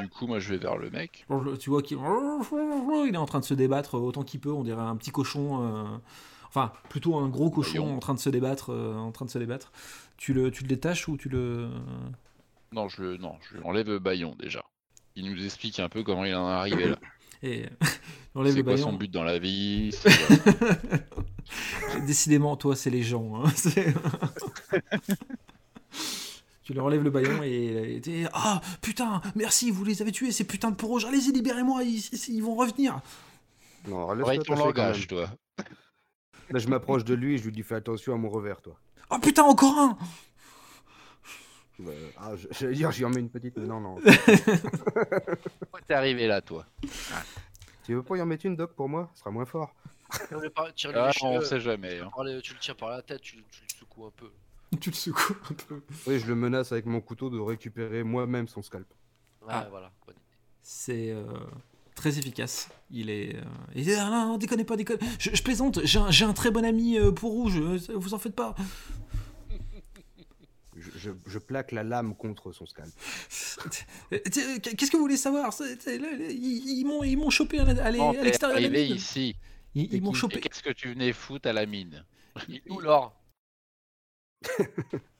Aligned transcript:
du 0.00 0.08
coup, 0.08 0.26
moi, 0.26 0.38
je 0.40 0.50
vais 0.50 0.58
vers 0.58 0.76
le 0.76 0.90
mec. 0.90 1.26
Tu 1.60 1.70
vois 1.70 1.82
qu'il 1.82 1.98
il 1.98 3.14
est 3.14 3.16
en 3.16 3.26
train 3.26 3.40
de 3.40 3.44
se 3.44 3.54
débattre 3.54 3.94
autant 3.94 4.22
qu'il 4.22 4.40
peut. 4.40 4.52
On 4.52 4.62
dirait 4.64 4.82
un 4.82 4.96
petit 4.96 5.10
cochon. 5.10 5.62
euh, 5.62 5.84
Enfin, 6.48 6.72
plutôt 6.88 7.16
un 7.16 7.28
gros 7.28 7.48
cochon 7.50 7.78
Voyons. 7.84 7.96
en 7.96 8.00
train 8.00 8.14
de 8.14 8.18
se 8.18 8.28
débattre. 8.30 8.70
euh, 8.72 8.96
en 8.96 9.12
train 9.12 9.24
de 9.24 9.30
se 9.30 9.38
débattre. 9.38 9.70
Tu 10.16 10.32
le, 10.34 10.50
tu 10.50 10.62
le 10.64 10.68
détaches 10.68 11.06
ou 11.08 11.16
tu 11.16 11.28
le. 11.28 11.68
Non, 12.72 12.88
je 12.88 13.02
le, 13.02 13.16
non, 13.18 13.34
je 13.48 13.56
lui 13.56 13.64
enlève 13.64 13.88
le 13.88 13.98
baillon 14.00 14.34
déjà. 14.38 14.64
Il 15.16 15.30
nous 15.30 15.44
explique 15.44 15.78
un 15.80 15.88
peu 15.88 16.02
comment 16.02 16.24
il 16.24 16.34
en 16.34 16.48
est 16.48 16.52
arrivé 16.52 16.88
là. 16.88 16.96
Et 17.42 17.64
C'est 18.44 18.62
quoi 18.62 18.72
baillon. 18.74 18.84
son 18.90 18.92
but 18.92 19.10
dans 19.10 19.22
la 19.24 19.38
vie 19.38 19.90
Décidément, 22.06 22.56
toi, 22.56 22.76
c'est 22.76 22.90
les 22.90 23.02
gens. 23.02 23.42
hein. 23.44 23.50
Tu 26.70 26.76
leur 26.76 26.84
enlèves 26.84 27.02
le 27.02 27.10
baillon 27.10 27.42
et 27.42 28.00
t'es 28.00 28.26
ah 28.32 28.60
putain, 28.80 29.20
merci, 29.34 29.72
vous 29.72 29.82
les 29.82 30.02
avez 30.02 30.12
tués, 30.12 30.30
ces 30.30 30.44
putains 30.44 30.70
de 30.70 30.80
rouges. 30.80 31.04
Allez-y, 31.04 31.32
libérez-moi, 31.32 31.82
ils, 31.82 31.98
ils- 31.98 32.34
ils 32.36 32.40
vont 32.44 32.54
revenir. 32.54 33.00
Non, 33.88 34.06
ton 34.44 34.54
langage, 34.54 35.08
toi. 35.08 35.28
Là, 36.48 36.60
je 36.60 36.68
m'approche 36.68 37.02
de 37.04 37.14
lui 37.14 37.34
et 37.34 37.38
je 37.38 37.42
lui 37.46 37.50
dis 37.50 37.64
fais 37.64 37.74
attention 37.74 38.14
à 38.14 38.18
mon 38.18 38.28
revers, 38.28 38.60
toi. 38.62 38.78
Oh 39.10 39.18
putain, 39.18 39.42
encore 39.42 39.76
un. 39.76 39.98
Bah, 41.80 41.90
ah, 42.18 42.30
j'allais 42.52 42.74
dire, 42.76 42.92
j'y 42.92 43.04
en 43.04 43.10
mets 43.10 43.18
une 43.18 43.30
petite, 43.30 43.56
mais 43.56 43.66
non, 43.66 43.80
non. 43.80 43.96
Pourquoi 45.60 45.80
t'es 45.88 45.94
arrivé 45.94 46.28
là, 46.28 46.40
toi? 46.40 46.66
Tu 47.82 47.94
veux 47.94 48.04
pas 48.04 48.16
y 48.16 48.22
en 48.22 48.26
mettre 48.26 48.46
une, 48.46 48.54
Doc, 48.54 48.74
pour 48.76 48.88
moi? 48.88 49.10
Ce 49.14 49.20
sera 49.22 49.32
moins 49.32 49.44
fort. 49.44 49.74
Par- 50.54 50.72
tire-lui 50.72 51.00
ah, 51.00 51.10
les 51.20 51.26
On 51.26 51.40
sait 51.40 51.58
jamais. 51.58 51.98
hein. 51.98 52.10
Tu 52.44 52.54
le 52.54 52.60
tires 52.60 52.76
par 52.76 52.90
la 52.90 53.02
tête, 53.02 53.22
tu 53.22 53.38
le 53.38 53.42
secoues 53.76 54.06
un 54.06 54.12
peu. 54.16 54.30
Tu 54.80 54.90
le 54.90 54.94
secoues 54.96 55.36
un 55.50 55.54
peu. 55.54 55.82
Oui, 56.06 56.18
je 56.20 56.26
le 56.26 56.34
menace 56.34 56.70
avec 56.72 56.86
mon 56.86 57.00
couteau 57.00 57.28
de 57.30 57.38
récupérer 57.38 58.02
moi-même 58.04 58.46
son 58.48 58.62
scalp. 58.62 58.86
Ouais, 59.42 59.48
Ah. 59.50 59.66
voilà. 59.70 59.90
C'est 60.62 61.10
euh, 61.10 61.24
très 61.94 62.18
efficace. 62.18 62.68
Il 62.90 63.10
est. 63.10 63.34
euh, 63.36 63.40
il 63.74 63.84
dit, 63.84 63.94
ah, 63.94 64.08
non, 64.28 64.38
déconnez 64.38 64.64
pas, 64.64 64.76
déconnez. 64.76 65.00
Je, 65.18 65.30
je 65.34 65.42
plaisante. 65.42 65.80
J'ai 65.84 65.98
un, 65.98 66.10
j'ai 66.10 66.24
un 66.24 66.32
très 66.34 66.50
bon 66.50 66.64
ami 66.64 66.98
euh, 66.98 67.10
pour 67.10 67.32
rouge. 67.32 67.58
Vous 67.58 68.14
en 68.14 68.18
faites 68.18 68.36
pas. 68.36 68.54
Je, 70.76 70.90
je- 70.96 71.10
je 71.26 71.38
plaque 71.38 71.72
la 71.72 71.82
lame 71.82 72.14
contre 72.14 72.52
son 72.52 72.64
scalp. 72.64 72.90
Qu'est-ce 74.10 74.90
que 74.90 74.96
vous 74.96 75.02
voulez 75.02 75.16
savoir? 75.16 75.52
C'est- 75.52 75.80
c'est- 75.82 75.98
là, 75.98 76.10
là, 76.16 76.24
Ils 76.30 76.78
ils 76.80 76.84
m'ont 76.86 77.02
ils 77.04 77.16
m'ont 77.16 77.30
chopé 77.30 77.58
à 77.58 77.64
la- 77.64 77.84
à 77.84 77.90
l'e- 77.90 77.98
Bon, 77.98 78.10
à 78.10 78.14
t'es 78.14 78.22
l'extérieur 78.24 78.58
de 78.58 78.62
la 78.64 78.68
mine. 78.70 78.94
ici. 78.94 79.34
Ils, 79.74 79.92
ils 79.94 80.02
m'ont 80.02 80.12
chopé. 80.14 80.40
qu'est-ce 80.40 80.62
que 80.62 80.70
tu 80.72 80.88
venais 80.88 81.12
foutre 81.12 81.48
à 81.48 81.52
la 81.52 81.66
mine? 81.66 82.04
Il 82.48 82.56
est 82.56 82.62
où 82.70 82.80
l'or 82.80 83.14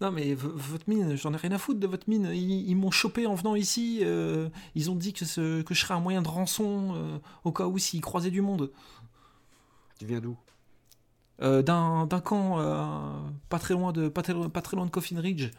Non 0.00 0.10
mais 0.10 0.34
votre 0.34 0.88
mine, 0.88 1.14
j'en 1.14 1.32
ai 1.32 1.36
rien 1.36 1.52
à 1.52 1.58
foutre 1.58 1.78
de 1.78 1.86
votre 1.86 2.08
mine. 2.10 2.28
Ils, 2.32 2.68
ils 2.68 2.74
m'ont 2.74 2.90
chopé 2.90 3.26
en 3.26 3.34
venant 3.34 3.54
ici. 3.54 4.00
euh, 4.02 4.48
ils 4.74 4.90
ont 4.90 4.96
dit 4.96 5.12
que, 5.12 5.24
ce- 5.24 5.62
que 5.62 5.74
je 5.74 5.80
serais 5.80 5.94
un 5.94 6.00
moyen 6.00 6.22
de 6.22 6.28
rançon 6.28 6.92
euh, 6.96 7.18
au 7.44 7.52
cas 7.52 7.66
où 7.66 7.78
s'ils 7.78 8.00
croisaient 8.00 8.30
du 8.32 8.40
monde. 8.40 8.72
Tu 9.98 10.06
viens 10.06 10.20
d'où? 10.20 10.36
Euh, 11.40 11.62
D'un 11.62 12.06
d'un 12.06 12.20
camp 12.20 12.60
euh, 12.60 13.30
pas 13.48 13.58
très 13.58 13.74
loin 13.74 13.92
de 13.92 14.08
pas 14.08 14.22
très, 14.22 14.34
pas 14.48 14.62
très 14.62 14.76
loin 14.76 14.86
de 14.86 14.90
Coffin 14.90 15.20
Ridge. 15.20 15.50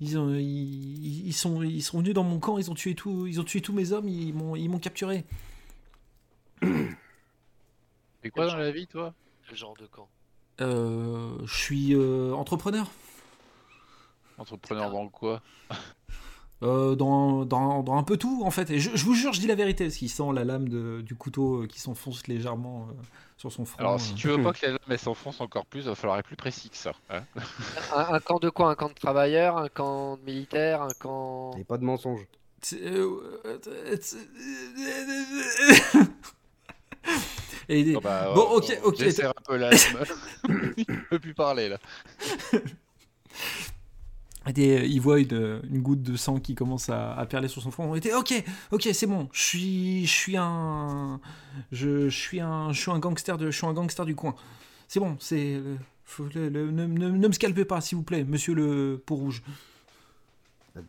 Ils, 0.00 0.18
ont, 0.18 0.34
ils, 0.34 1.26
ils 1.26 1.32
sont, 1.34 1.62
ils 1.62 1.82
sont 1.82 1.98
venus 1.98 2.14
dans 2.14 2.24
mon 2.24 2.38
camp, 2.40 2.58
ils 2.58 2.70
ont 2.70 2.74
tué, 2.74 2.94
tout, 2.94 3.26
ils 3.26 3.40
ont 3.40 3.44
tué 3.44 3.60
tous 3.60 3.72
mes 3.72 3.92
hommes, 3.92 4.08
ils 4.08 4.32
m'ont 4.34 4.56
ils 4.56 4.68
m'ont 4.68 4.78
capturé. 4.78 5.24
Fais 8.22 8.30
quoi 8.30 8.46
dans 8.46 8.56
la 8.56 8.72
vie, 8.72 8.88
toi? 8.88 9.14
Quel 9.46 9.56
genre 9.56 9.76
de 9.76 9.86
camp? 9.86 10.10
Euh, 10.60 11.30
je 11.44 11.54
suis 11.54 11.94
euh, 11.94 12.32
entrepreneur. 12.34 12.86
Entrepreneur 14.38 14.90
dans 14.90 15.08
quoi 15.08 15.40
Euh, 16.62 16.94
dans, 16.94 17.44
dans, 17.44 17.82
dans 17.82 17.96
un 17.98 18.02
peu 18.04 18.16
tout 18.16 18.42
en 18.44 18.50
fait. 18.50 18.70
Et 18.70 18.78
je, 18.78 18.90
je 18.94 19.04
vous 19.04 19.12
jure, 19.14 19.32
je 19.34 19.40
dis 19.40 19.46
la 19.48 19.54
vérité, 19.56 19.84
parce 19.84 19.96
qu'il 19.96 20.08
sent 20.08 20.22
la 20.32 20.44
lame 20.44 20.68
de- 20.68 21.02
du 21.02 21.14
couteau 21.14 21.62
euh, 21.62 21.66
qui 21.66 21.78
s'enfonce 21.80 22.26
légèrement 22.26 22.86
euh, 22.88 22.92
sur 23.36 23.52
son 23.52 23.64
front. 23.66 23.80
Alors, 23.80 24.00
si 24.00 24.12
euh. 24.12 24.16
tu 24.16 24.28
veux 24.28 24.42
pas 24.42 24.52
que 24.52 24.64
la 24.64 24.72
lame 24.72 24.96
s'enfonce 24.98 25.40
encore 25.40 25.66
plus, 25.66 25.80
il 25.80 25.86
va 25.86 25.94
falloir 25.94 26.18
être 26.18 26.26
plus 26.26 26.36
précis 26.36 26.70
que 26.70 26.76
ça. 26.76 26.92
hein. 27.10 27.22
un, 27.94 28.14
un 28.14 28.20
camp 28.20 28.38
de 28.38 28.48
quoi 28.48 28.70
Un 28.70 28.74
camp 28.76 28.88
de 28.88 28.94
travailleurs 28.94 29.58
Un 29.58 29.68
camp 29.68 30.16
de 30.16 30.22
militaires 30.22 30.80
Un 30.82 30.94
camp. 30.98 31.50
Et 31.58 31.64
pas 31.64 31.76
de 31.76 31.84
mensonge. 31.84 32.20
Euh, 37.70 37.72
euh, 37.72 37.76
euh, 37.76 37.90
Et 37.90 37.92
Bon, 37.94 38.00
bah, 38.02 38.32
Bon, 38.34 38.42
euh, 38.52 38.56
ok, 38.56 38.78
ok. 38.84 39.02
Un 39.24 39.32
peu 39.46 39.56
lame. 39.56 39.74
il 40.76 40.84
peut 41.10 41.18
plus 41.18 41.34
parler 41.34 41.68
là. 41.68 41.78
et 44.46 44.52
des- 44.52 44.86
il 44.86 45.00
voit 45.00 45.20
une, 45.20 45.60
une 45.70 45.80
goutte 45.80 46.02
de 46.02 46.16
sang 46.16 46.38
qui 46.38 46.54
commence 46.54 46.88
à, 46.90 47.14
à 47.14 47.24
perler 47.26 47.48
sur 47.48 47.62
son 47.62 47.70
front. 47.70 47.94
Il 47.94 47.98
était 47.98 48.12
ok, 48.14 48.44
ok, 48.72 48.88
c'est 48.92 49.06
bon. 49.06 49.28
Je 49.32 49.42
suis, 49.42 50.06
je 50.06 50.12
suis 50.12 50.36
un, 50.36 51.20
je, 51.72 52.08
je 52.08 52.16
suis 52.18 52.40
un, 52.40 52.72
je 52.72 52.80
suis 52.80 52.90
un 52.90 52.98
gangster 52.98 53.38
de, 53.38 53.50
je 53.50 53.56
suis 53.56 53.66
un 53.66 53.72
gangster 53.72 54.04
du 54.04 54.14
coin. 54.14 54.34
C'est 54.86 55.00
bon, 55.00 55.16
c'est, 55.18 55.54
euh, 55.54 55.76
faut 56.04 56.26
le- 56.34 56.50
le- 56.50 56.70
ne, 56.70 56.84
ne- 56.86 57.08
ne 57.10 57.28
me 57.28 57.32
scalpez 57.32 57.64
pas, 57.64 57.80
s'il 57.80 57.96
vous 57.96 58.04
plaît, 58.04 58.22
Monsieur 58.24 58.54
le 58.54 59.02
peau 59.04 59.14
rouge. 59.16 59.42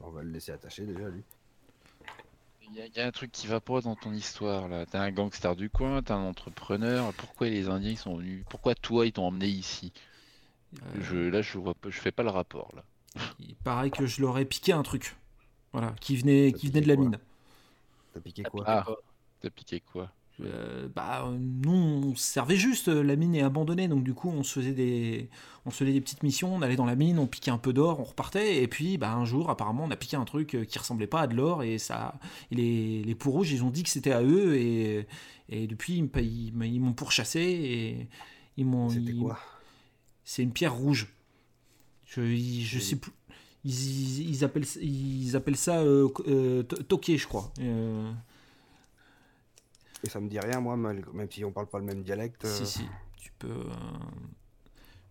On 0.02 0.10
va 0.10 0.22
le 0.24 0.32
laisser 0.32 0.52
attacher 0.52 0.84
déjà, 0.84 1.08
lui. 1.10 1.22
Il 2.68 2.76
y, 2.76 2.82
a- 2.82 2.86
il 2.88 2.98
y 2.98 3.00
a 3.00 3.08
un 3.08 3.12
truc 3.12 3.32
qui 3.32 3.48
va 3.48 3.62
pas 3.62 3.80
dans 3.80 3.96
ton 3.96 4.12
histoire 4.14 4.68
là. 4.68 4.86
T'es 4.86 4.98
un 4.98 5.12
gangster 5.12 5.56
du 5.56 5.70
coin, 5.70 6.02
t'es 6.04 6.12
un 6.12 6.18
entrepreneur. 6.24 7.14
Pourquoi 7.14 7.48
les 7.48 7.70
Indiens 7.70 7.92
ils 7.92 7.98
sont 7.98 8.18
venus? 8.18 8.44
Pourquoi 8.50 8.76
toi 8.76 9.06
ils 9.06 9.14
t'ont 9.14 9.28
emmené 9.28 9.48
ici? 9.48 9.94
Euh, 10.84 11.02
je, 11.02 11.18
Là 11.18 11.42
je 11.42 11.58
vois 11.58 11.76
pas, 11.76 11.90
je 11.90 12.00
fais 12.00 12.12
pas 12.12 12.24
le 12.24 12.30
rapport 12.32 12.72
là. 12.76 12.84
Il 13.40 13.56
paraît 13.56 13.92
que 13.92 14.06
je 14.06 14.22
leur 14.22 14.38
ai 14.38 14.46
piqué 14.46 14.74
un 14.74 14.84
truc. 14.84 15.16
Voilà, 15.74 15.96
qui 16.02 16.18
venait, 16.18 16.54
qui 16.54 16.68
venait 16.68 16.82
de 16.82 16.88
la 16.88 16.96
mine. 16.98 17.20
T'as 18.14 18.20
piqué 18.22 18.46
quoi? 18.46 18.64
Ah, 18.68 18.90
t'as 19.42 19.50
piqué 19.52 19.80
quoi? 19.82 20.12
Euh, 20.42 20.90
bah, 20.94 21.32
nous, 21.40 21.72
on 21.72 22.16
se 22.16 22.24
servait 22.24 22.58
juste. 22.58 22.90
euh, 22.90 23.02
La 23.04 23.16
mine 23.16 23.36
est 23.36 23.42
abandonnée, 23.42 23.88
donc 23.88 24.04
du 24.04 24.14
coup, 24.14 24.30
on 24.30 24.44
se 24.44 24.60
faisait 24.60 24.74
des, 24.74 25.30
on 25.66 25.72
se 25.72 25.78
faisait 25.78 25.94
des 25.94 26.02
petites 26.02 26.24
missions. 26.24 26.54
On 26.54 26.62
allait 26.62 26.76
dans 26.76 26.86
la 26.86 26.98
mine, 26.98 27.20
on 27.20 27.28
piquait 27.28 27.52
un 27.52 27.58
peu 27.58 27.72
d'or, 27.72 28.02
on 28.02 28.04
repartait. 28.04 28.62
Et 28.62 28.68
puis, 28.68 28.98
bah, 28.98 29.14
un 29.14 29.24
jour, 29.24 29.50
apparemment, 29.50 29.86
on 29.86 29.92
a 29.92 29.96
piqué 29.96 30.18
un 30.18 30.26
truc 30.26 30.56
euh, 30.56 30.66
qui 30.66 30.78
ressemblait 30.78 31.08
pas 31.08 31.22
à 31.22 31.28
de 31.28 31.36
l'or. 31.36 31.64
Et 31.64 31.78
ça, 31.78 32.20
et 32.52 32.56
les, 32.56 33.04
les 33.04 33.16
peaux 33.16 33.32
rouges, 33.32 33.52
ils 33.52 33.64
ont 33.64 33.70
dit 33.70 33.84
que 33.84 33.90
c'était 33.90 34.12
à 34.12 34.24
eux. 34.24 34.58
Et, 34.58 35.08
et 35.48 35.68
depuis, 35.68 35.98
ils, 36.00 36.10
ils, 36.22 36.66
ils 36.66 36.82
m'ont 36.82 36.94
pourchassé 36.94 37.40
et 37.40 38.10
ils 38.58 38.66
m'ont. 38.66 38.90
C'était 38.90 39.14
quoi? 39.14 39.40
C'est 40.26 40.44
une 40.44 40.52
pierre 40.52 40.76
rouge. 40.76 41.14
Je, 42.06 42.36
je 42.36 42.80
sais 42.80 42.98
plus. 42.98 43.12
Ils, 43.64 44.30
ils, 44.30 44.44
appellent, 44.44 44.66
ils 44.82 45.36
appellent 45.36 45.56
ça 45.56 45.80
euh, 45.80 46.08
euh, 46.28 46.62
to- 46.64 46.84
toqué, 46.84 47.18
je 47.18 47.28
crois. 47.28 47.52
Et 50.04 50.10
ça 50.10 50.20
me 50.20 50.28
dit 50.30 50.40
rien, 50.40 50.60
moi, 50.60 50.78
même 50.78 51.32
si 51.32 51.44
on 51.46 51.52
parle 51.52 51.68
pas 51.68 51.80
le 51.80 51.86
même 51.86 52.04
dialecte. 52.04 52.46
Si, 52.46 52.62
euh, 52.64 52.66
si, 52.66 52.86
tu 53.18 53.32
peux. 53.40 53.48
euh, 53.48 53.74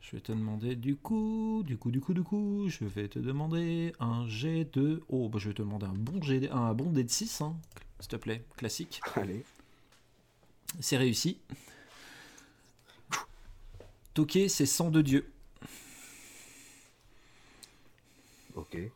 Je 0.01 0.13
vais 0.17 0.21
te 0.21 0.31
demander 0.33 0.77
du 0.77 0.97
coup, 0.97 1.63
du 1.67 1.77
coup, 1.79 1.91
du 1.91 2.01
coup, 2.01 2.15
du 2.15 2.23
coup, 2.23 2.69
je 2.69 2.85
vais 2.85 3.09
te 3.09 3.19
demander 3.19 3.93
un 3.99 4.29
G 4.29 4.69
de. 4.73 5.03
Oh, 5.09 5.29
bah 5.29 5.39
je 5.41 5.49
vais 5.49 5.55
te 5.55 5.63
demander 5.63 5.87
un 5.87 5.95
bon 5.95 6.23
G, 6.23 6.49
un 6.51 6.75
bon 6.75 6.91
D 6.93 7.03
de 7.03 7.11
6, 7.11 7.41
hein, 7.41 7.57
s'il 7.99 8.09
te 8.09 8.17
plaît, 8.17 8.45
classique. 8.57 9.01
Allez. 9.17 9.45
C'est 10.81 10.97
réussi. 10.97 11.39
Toqué, 14.13 14.49
c'est 14.49 14.67
sang 14.67 14.91
de 14.91 15.03
Dieu. 15.03 15.29
Ok. 18.55 18.75
Et, 18.77 18.91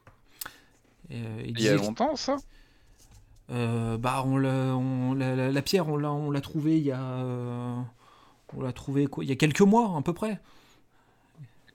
euh, 1.12 1.42
il 1.44 1.58
Il 1.58 1.60
y 1.62 1.68
a 1.68 1.74
longtemps 1.74 2.14
ça? 2.14 2.36
Bah, 3.48 4.22
on 4.26 4.36
l'a, 4.36 4.76
on- 4.76 5.14
la, 5.14 5.34
la- 5.36 5.50
la 5.50 5.62
pierre, 5.62 5.88
on 5.88 5.96
l'a, 5.96 6.10
on 6.12 6.30
l'a 6.30 6.40
trouvée 6.40 6.78
il 6.78 6.84
y 6.84 6.92
a, 6.92 7.00
euh, 7.00 7.76
on 8.56 8.62
l'a 8.62 8.72
trouvée 8.72 9.06
quoi, 9.06 9.24
il 9.24 9.30
y 9.30 9.32
a 9.32 9.36
quelques 9.36 9.60
mois 9.62 9.96
à 9.96 10.02
peu 10.02 10.12
près. 10.14 10.40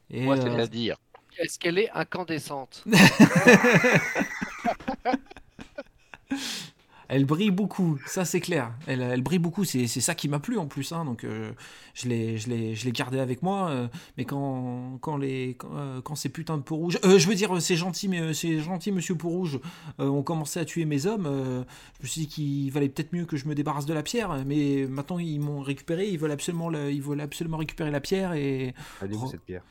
Et, 0.10 0.26
Moi, 0.26 0.36
euh, 0.38 0.42
c'est-à-dire. 0.42 0.98
Est-ce 1.40 1.58
qu'elle 1.60 1.78
est 1.80 1.90
incandescente? 1.92 2.86
Elle 7.16 7.26
brille 7.26 7.52
beaucoup, 7.52 8.00
ça 8.08 8.26
c'est 8.26 8.40
clair. 8.40 8.72
Elle, 8.88 9.02
elle 9.02 9.22
brille 9.22 9.38
beaucoup, 9.38 9.66
c'est 9.66 9.86
ça 9.88 10.16
qui 10.16 10.28
m'a 10.28 10.40
plu 10.40 10.58
en 10.58 10.66
plus. 10.66 10.92
hein, 10.94 11.06
donc 11.06 11.24
euh, 11.24 11.52
je 11.94 12.08
l'ai 12.08 12.92
gardé 12.92 13.20
avec 13.20 13.44
moi. 13.44 13.70
euh, 13.70 13.88
mais 14.18 14.26
quand, 14.26 14.98
quand, 15.00 15.18
les, 15.18 15.54
quand, 15.56 15.70
euh, 15.76 16.02
quand 16.02 16.16
ces 16.16 16.30
putains 16.30 16.58
de 16.58 16.64
peau 16.64 16.76
rouge. 16.76 16.98
euh, 17.06 17.20
je 17.20 17.28
veux 17.28 17.36
dire, 17.36 17.62
c'est 17.62 17.76
gentil, 17.76 18.08
mais 18.08 18.20
euh, 18.20 18.34
c'est 18.34 18.60
gentil, 18.62 18.92
monsieur 18.92 19.14
peau 19.16 19.30
rouge, 19.30 19.60
ont 20.00 20.24
commencé 20.24 20.60
à 20.60 20.66
tuer 20.66 20.86
mes 20.86 21.06
hommes. 21.06 21.26
je 22.00 22.04
me 22.04 22.08
suis 22.08 22.22
dit 22.22 22.28
qu'il 22.28 22.72
valait 22.72 22.90
peut-être 22.90 23.14
mieux 23.14 23.26
que 23.26 23.38
je 23.38 23.48
me 23.48 23.54
débarrasse 23.54 23.86
de 23.86 23.94
la 23.94 24.02
pierre. 24.02 24.44
Mais 24.48 24.88
maintenant 24.90 25.20
ils 25.20 25.40
m'ont 25.40 25.62
récupéré, 25.62 26.10
ils 26.10 26.18
veulent, 26.18 26.32
absolument 26.32 26.72
ils 26.72 27.02
veulent 27.02 27.22
absolument 27.22 27.58
récupérer 27.58 27.92
la 27.92 28.02
pierre. 28.02 28.34
Et 28.34 28.74
Elle 29.04 29.12
est 29.12 29.16
où 29.16 29.26
Re- 29.26 29.32
cette 29.32 29.44
pierre? 29.46 29.62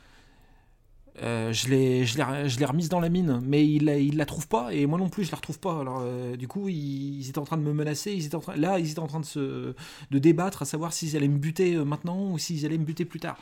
Euh, 1.21 1.53
je 1.53 1.69
l'ai 1.69 2.65
remise 2.65 2.89
dans 2.89 3.01
la 3.01 3.09
mine, 3.09 3.41
mais 3.45 3.67
il 3.67 3.85
la, 3.85 3.99
il 3.99 4.17
la 4.17 4.25
trouve 4.25 4.49
pas 4.49 4.73
et 4.73 4.87
moi 4.87 4.99
non 4.99 5.11
plus 5.11 5.25
je 5.25 5.31
la 5.31 5.37
retrouve 5.37 5.59
pas. 5.59 5.81
Alors 5.81 6.01
euh, 6.03 6.37
du 6.37 6.49
coup 6.49 6.69
ils, 6.69 7.21
ils 7.21 7.29
étaient 7.29 7.39
en 7.39 7.45
train 7.45 7.59
de 7.59 7.63
me 7.63 7.73
menacer, 7.75 8.13
ils 8.15 8.27
étaient 8.27 8.35
en 8.35 8.41
train, 8.41 8.57
là 8.57 8.79
ils 8.79 8.91
étaient 8.91 9.01
en 9.01 9.07
train 9.07 9.21
de 9.21 9.27
se 9.27 9.75
de 10.11 10.19
débattre 10.19 10.63
à 10.63 10.65
savoir 10.65 10.93
s'ils 10.93 11.17
allaient 11.17 11.29
me 11.29 11.39
buter 11.39 11.75
euh, 11.75 11.85
maintenant 11.85 12.31
ou 12.31 12.39
s'ils 12.39 12.65
allaient 12.65 12.79
me 12.79 12.85
buter 12.85 13.05
plus 13.05 13.21
tard. 13.21 13.39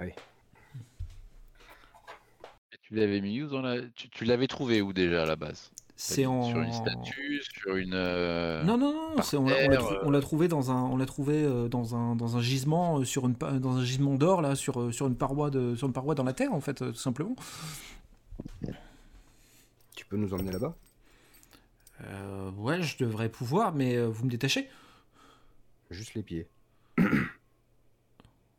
Oui. 0.00 0.10
Tu 2.82 2.94
l'avais 2.94 3.20
mis 3.20 3.42
où 3.42 3.48
dans 3.48 3.62
la. 3.62 3.80
Tu, 3.96 4.08
tu 4.10 4.24
l'avais 4.24 4.46
trouvé 4.46 4.80
où 4.80 4.92
déjà 4.92 5.22
à 5.24 5.26
la 5.26 5.36
base? 5.36 5.72
C'est 5.98 6.24
Sur 6.24 6.60
une 6.60 6.72
statue, 6.72 7.40
sur 7.42 7.74
une. 7.76 7.94
euh, 7.94 8.62
Non, 8.64 8.76
non, 8.76 8.92
non, 8.92 9.14
on 9.16 9.16
l'a 9.16 9.56
on 9.64 9.68
l'a 9.70 9.80
euh. 9.80 9.98
on 10.02 10.10
l'a 10.10 10.20
trouvé 10.20 10.46
dans 10.46 10.70
un, 10.70 10.82
on 10.82 10.96
l'a 10.98 11.06
trouvé 11.06 11.42
euh, 11.42 11.68
dans 11.68 11.96
un, 11.96 12.14
dans 12.14 12.36
un 12.36 12.42
gisement 12.42 13.02
sur 13.04 13.26
une, 13.26 13.32
dans 13.32 13.76
un 13.76 13.84
gisement 13.84 14.14
d'or 14.16 14.42
là, 14.42 14.54
sur, 14.56 14.92
sur 14.92 15.06
une 15.06 15.16
paroi 15.16 15.48
de, 15.48 15.74
sur 15.74 15.86
une 15.86 15.94
paroi 15.94 16.14
dans 16.14 16.22
la 16.24 16.34
terre 16.34 16.52
en 16.52 16.60
fait, 16.60 16.74
tout 16.74 16.94
simplement. 16.94 17.34
Tu 19.94 20.04
peux 20.04 20.18
nous 20.18 20.34
emmener 20.34 20.52
là-bas? 20.52 20.76
Euh, 22.04 22.50
ouais, 22.58 22.82
je 22.82 22.98
devrais 22.98 23.30
pouvoir, 23.30 23.74
mais 23.74 23.98
vous 24.04 24.26
me 24.26 24.30
détachez? 24.30 24.68
Juste 25.90 26.12
les 26.14 26.22
pieds. 26.22 26.46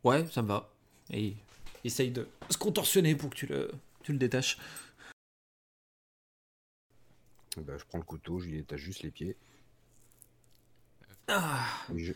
Ouais, 0.03 0.25
ça 0.31 0.41
me 0.41 0.47
va. 0.47 0.69
Et 1.11 1.35
essaye 1.83 2.09
de 2.09 2.27
se 2.49 2.57
contorsionner 2.57 3.13
pour 3.15 3.29
que 3.29 3.35
tu 3.35 3.45
le, 3.45 3.69
tu 4.01 4.11
le 4.11 4.17
détaches. 4.17 4.57
Ben, 7.57 7.77
je 7.77 7.85
prends 7.85 7.97
le 7.97 8.03
couteau, 8.03 8.39
je 8.39 8.45
lui 8.47 8.57
détache 8.57 8.81
juste 8.81 9.01
les 9.03 9.11
pieds. 9.11 9.35
Ah, 11.27 11.65
je- 11.95 12.13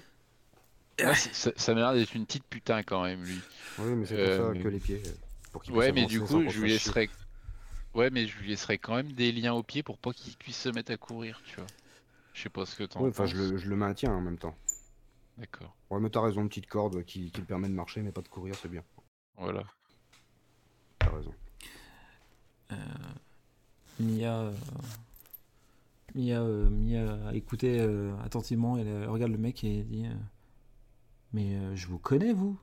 Ah, 1.04 1.16
ça, 1.16 1.52
ça 1.56 1.74
m'a 1.74 1.80
l'air 1.82 1.94
d'être 1.94 2.14
une 2.14 2.26
petite 2.26 2.46
putain 2.46 2.84
quand 2.84 3.04
même, 3.04 3.24
lui. 3.24 3.40
Oui, 3.80 3.96
mais 3.96 4.06
c'est 4.06 4.16
Euh, 4.18 4.38
pour 4.38 4.46
ça 4.48 4.54
mais- 4.54 4.64
que 4.64 4.68
les 4.68 4.80
pieds. 4.80 5.02
euh, 5.06 5.14
Pour 5.52 5.68
Ouais, 5.72 5.92
mais 5.92 6.06
du 6.06 6.22
coup, 6.22 6.28
je 6.28 6.46
lui 6.46 6.52
chier. 6.52 6.68
laisserais. 6.68 7.10
Ouais, 7.94 8.10
mais 8.10 8.26
je 8.28 8.38
lui 8.38 8.48
laisserais 8.50 8.78
quand 8.78 8.96
même 8.96 9.12
des 9.12 9.32
liens 9.34 9.54
aux 9.54 9.64
pieds 9.64 9.84
pour 9.84 9.98
pas 9.98 10.14
qu'il 10.14 10.38
puisse 10.38 10.56
se 10.58 10.70
mettre 10.70 10.92
à 10.94 10.98
courir, 10.98 11.42
tu 11.44 11.56
vois. 11.58 11.66
Je 12.34 12.44
sais 12.44 12.50
pas 12.50 12.66
ce 12.66 12.76
que 12.78 12.84
t'en 12.86 13.02
Ouais, 13.02 13.10
enfin, 13.10 13.26
je 13.26 13.36
le, 13.36 13.58
je 13.58 13.68
le 13.68 13.76
maintiens 13.76 14.14
en 14.14 14.22
même 14.22 14.38
temps. 14.38 14.56
D'accord. 15.38 15.76
Ouais, 15.90 16.00
mais 16.00 16.10
t'as 16.10 16.22
raison, 16.22 16.42
une 16.42 16.48
petite 16.50 16.68
corde 16.68 17.04
qui, 17.04 17.32
qui 17.32 17.42
le 17.42 17.46
permet 17.48 17.68
de 17.68 17.74
marcher, 17.74 18.02
mais 18.02 18.14
pas 18.14 18.22
de 18.22 18.30
courir, 18.30 18.56
c'est 18.56 18.70
bien. 18.70 18.84
Voilà. 19.36 19.64
T'as 21.00 21.10
raison. 21.10 21.34
Mia, 24.00 24.40
euh, 24.40 24.54
Mia, 26.16 26.42
euh, 26.42 26.70
Mia 26.70 27.18
a 27.30 27.34
écouté 27.36 27.78
euh, 27.80 28.12
attentivement, 28.26 28.78
elle, 28.78 28.88
euh, 28.88 29.10
regarde 29.10 29.32
le 29.32 29.38
mec 29.38 29.64
et 29.64 29.84
dit 29.84 30.06
euh, 30.06 30.14
Mais 31.34 31.56
euh, 31.56 31.76
je 31.76 31.88
vous 31.88 31.98
connais, 32.00 32.34
vous 32.34 32.58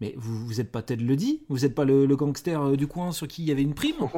Mais 0.00 0.14
vous, 0.16 0.44
vous 0.46 0.60
êtes 0.60 0.72
pas 0.72 0.82
Ted 0.82 1.02
Ledy 1.04 1.42
Vous 1.48 1.64
êtes 1.64 1.74
pas 1.74 1.84
le, 1.84 2.06
le 2.06 2.16
gangster 2.16 2.60
euh, 2.60 2.76
du 2.76 2.86
coin 2.86 3.12
sur 3.12 3.28
qui 3.28 3.42
il 3.42 3.48
y 3.48 3.52
avait 3.52 3.62
une 3.62 3.74
prime? 3.74 3.94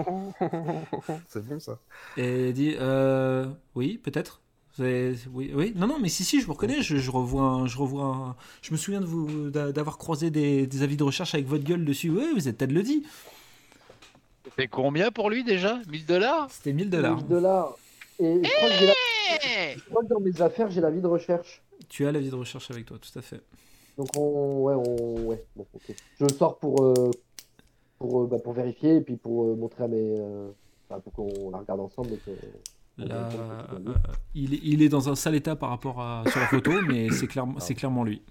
C'est 1.28 1.44
bon 1.46 1.60
ça. 1.60 1.78
Et 2.16 2.48
elle 2.48 2.52
dit 2.54 2.74
euh, 2.78 3.46
Oui, 3.74 3.98
peut-être. 3.98 4.40
Oui, 4.78 5.16
oui, 5.54 5.72
non, 5.74 5.86
non, 5.86 5.98
mais 5.98 6.10
si, 6.10 6.22
si, 6.22 6.38
je 6.38 6.44
vous 6.46 6.52
reconnais. 6.52 6.82
Je, 6.82 6.98
je 6.98 7.10
revois, 7.10 7.42
un- 7.44 7.66
je 7.66 7.78
revois. 7.78 8.04
un- 8.04 8.36
Je 8.60 8.72
me 8.72 8.76
souviens 8.76 9.00
de 9.00 9.06
vous 9.06 9.48
d'a- 9.48 9.72
d'avoir 9.72 9.96
croisé 9.96 10.30
des, 10.30 10.66
des 10.66 10.82
avis 10.82 10.98
de 10.98 11.02
recherche 11.02 11.34
avec 11.34 11.46
votre 11.46 11.64
gueule 11.64 11.84
dessus. 11.86 12.10
Oui, 12.10 12.26
vous 12.34 12.46
êtes 12.46 12.58
Ted 12.58 12.74
Ledy. 12.74 13.02
C'est 14.58 14.68
combien 14.68 15.10
pour 15.10 15.30
lui 15.30 15.44
déjà? 15.44 15.80
1000 15.88 16.04
dollars? 16.06 16.50
C'était 16.50 16.74
1000 16.74 16.90
dollars. 16.90 17.16
1000 17.16 17.26
dollars. 17.26 17.74
Et 18.18 18.42
je 18.44 18.50
crois, 18.56 18.68
que 18.68 18.74
j'ai 18.78 18.86
la- 18.86 19.74
je 19.76 19.84
crois 19.90 20.02
que 20.02 20.08
dans 20.08 20.20
mes 20.20 20.40
affaires, 20.42 20.70
j'ai 20.70 20.80
la 20.80 20.90
vie 20.90 21.00
de 21.00 21.06
recherche. 21.06 21.62
Tu 21.88 22.06
as 22.06 22.12
l'avis 22.12 22.30
de 22.30 22.34
recherche 22.34 22.70
avec 22.70 22.86
toi, 22.86 22.98
tout 22.98 23.18
à 23.18 23.22
fait. 23.22 23.40
Donc 23.98 24.08
on, 24.16 24.62
ouais, 24.62 24.74
on, 24.74 25.26
ouais, 25.26 25.44
bon, 25.54 25.66
ok. 25.72 25.94
Je 26.18 26.24
le 26.24 26.30
sors 26.32 26.58
pour, 26.58 26.82
euh, 26.84 27.10
pour, 27.98 28.22
euh, 28.22 28.26
bah, 28.26 28.38
pour 28.42 28.52
vérifier 28.52 28.96
et 28.96 29.00
puis 29.00 29.16
pour 29.16 29.44
euh, 29.44 29.54
montrer 29.56 29.84
à 29.84 29.88
mes, 29.88 29.96
euh, 30.20 30.50
enfin, 30.88 31.00
pour 31.00 31.12
qu'on 31.12 31.50
la 31.50 31.58
regarde 31.58 31.80
ensemble. 31.80 32.12
et 32.14 32.18
que- 32.18 32.30
Là, 32.98 33.28
on 33.34 33.80
va- 33.90 34.00
il, 34.34 34.54
est- 34.54 34.60
il 34.62 34.82
est 34.82 34.88
dans 34.88 35.10
un 35.10 35.14
sale 35.14 35.34
état 35.34 35.54
par 35.54 35.68
rapport 35.68 36.00
à 36.00 36.24
sur 36.30 36.40
la 36.40 36.46
photo, 36.46 36.72
mais 36.88 37.10
c'est 37.10 37.26
clairement, 37.26 37.60
c'est 37.60 37.74
clairement 37.74 38.04
lui. 38.04 38.22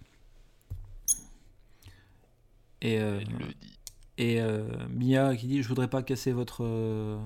Et, 2.82 3.00
euh, 3.00 3.20
Il 3.22 3.32
le 3.38 3.46
dit. 3.46 3.56
et 4.18 4.42
euh, 4.42 4.64
Mia 4.90 5.36
qui 5.36 5.48
dit 5.48 5.62
Je 5.64 5.68
voudrais 5.68 5.88
pas 5.88 6.04
casser 6.04 6.32
votre, 6.32 6.64
euh, 6.64 7.18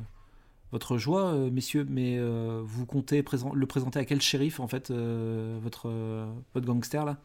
votre 0.71 0.97
joie, 0.97 1.33
euh, 1.33 1.49
messieurs, 1.49 1.85
mais 1.89 2.17
euh, 2.17 2.61
vous 2.63 2.85
comptez 2.85 3.23
présent- 3.23 3.53
le 3.53 3.65
présenter 3.65 3.99
à 3.99 4.05
quel 4.05 4.21
shérif, 4.21 4.59
en 4.59 4.67
fait, 4.67 4.91
euh, 4.91 5.57
votre, 5.61 5.89
euh, 5.89 6.25
votre 6.53 6.65
gangster 6.65 7.05
là? 7.05 7.17